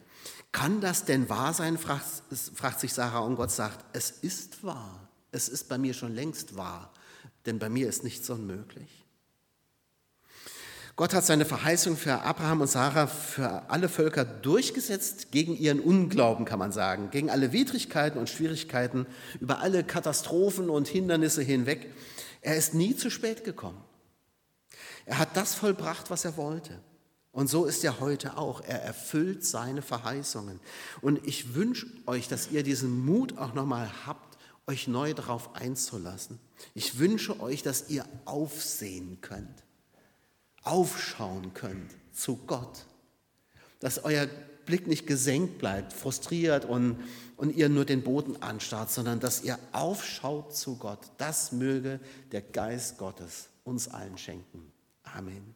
Kann 0.51 0.79
das 0.79 1.05
denn 1.05 1.27
wahr 1.27 1.55
sein, 1.55 1.79
fragt, 1.79 2.05
fragt 2.53 2.81
sich 2.81 2.93
Sarah 2.93 3.21
und 3.21 3.35
Gott 3.35 3.49
sagt, 3.49 3.83
es 3.93 4.11
ist 4.11 4.63
wahr. 4.63 5.09
Es 5.31 5.49
ist 5.49 5.69
bei 5.69 5.79
mir 5.79 5.95
schon 5.95 6.13
längst 6.13 6.55
wahr, 6.55 6.93
denn 7.45 7.59
bei 7.59 7.69
mir 7.69 7.87
ist 7.87 8.03
nichts 8.03 8.29
unmöglich. 8.29 9.05
Gott 10.97 11.13
hat 11.13 11.25
seine 11.25 11.43
Verheißung 11.43 11.97
für 11.97 12.21
Abraham 12.21 12.61
und 12.61 12.67
Sarah 12.67 13.07
für 13.07 13.69
alle 13.69 13.89
Völker 13.89 14.23
durchgesetzt, 14.23 15.29
gegen 15.29 15.57
ihren 15.57 15.81
Unglauben 15.81 16.45
kann 16.45 16.57
man 16.57 16.71
sagen, 16.71 17.09
gegen 17.11 17.29
alle 17.29 17.51
Widrigkeiten 17.51 18.17
und 18.17 18.29
Schwierigkeiten, 18.29 19.05
über 19.41 19.59
alle 19.59 19.83
Katastrophen 19.83 20.69
und 20.69 20.87
Hindernisse 20.87 21.41
hinweg. 21.41 21.91
Er 22.39 22.55
ist 22.55 22.73
nie 22.73 22.95
zu 22.95 23.09
spät 23.09 23.43
gekommen. 23.43 23.83
Er 25.05 25.17
hat 25.17 25.35
das 25.35 25.53
vollbracht, 25.53 26.09
was 26.09 26.23
er 26.23 26.37
wollte. 26.37 26.79
Und 27.33 27.49
so 27.49 27.65
ist 27.65 27.83
er 27.83 27.99
heute 27.99 28.37
auch. 28.37 28.61
Er 28.61 28.81
erfüllt 28.81 29.43
seine 29.45 29.81
Verheißungen. 29.81 30.61
Und 31.01 31.27
ich 31.27 31.53
wünsche 31.53 31.87
euch, 32.05 32.29
dass 32.29 32.51
ihr 32.51 32.63
diesen 32.63 33.05
Mut 33.05 33.37
auch 33.37 33.53
nochmal 33.53 33.91
habt, 34.05 34.24
euch 34.67 34.87
neu 34.87 35.13
darauf 35.13 35.55
einzulassen. 35.55 36.39
Ich 36.73 36.99
wünsche 36.99 37.39
euch, 37.39 37.63
dass 37.63 37.89
ihr 37.89 38.05
aufsehen 38.25 39.19
könnt, 39.21 39.63
aufschauen 40.63 41.53
könnt 41.53 41.91
zu 42.13 42.37
Gott. 42.47 42.85
Dass 43.79 44.03
euer 44.03 44.27
Blick 44.65 44.87
nicht 44.87 45.05
gesenkt 45.05 45.59
bleibt, 45.59 45.93
frustriert 45.93 46.65
und, 46.65 46.97
und 47.37 47.55
ihr 47.55 47.69
nur 47.69 47.85
den 47.85 48.03
Boden 48.03 48.41
anstarrt, 48.41 48.91
sondern 48.91 49.19
dass 49.19 49.43
ihr 49.43 49.59
aufschaut 49.71 50.55
zu 50.55 50.77
Gott. 50.77 51.11
Das 51.17 51.51
möge 51.51 51.99
der 52.31 52.41
Geist 52.41 52.97
Gottes 52.97 53.49
uns 53.63 53.87
allen 53.87 54.17
schenken. 54.17 54.71
Amen. 55.03 55.54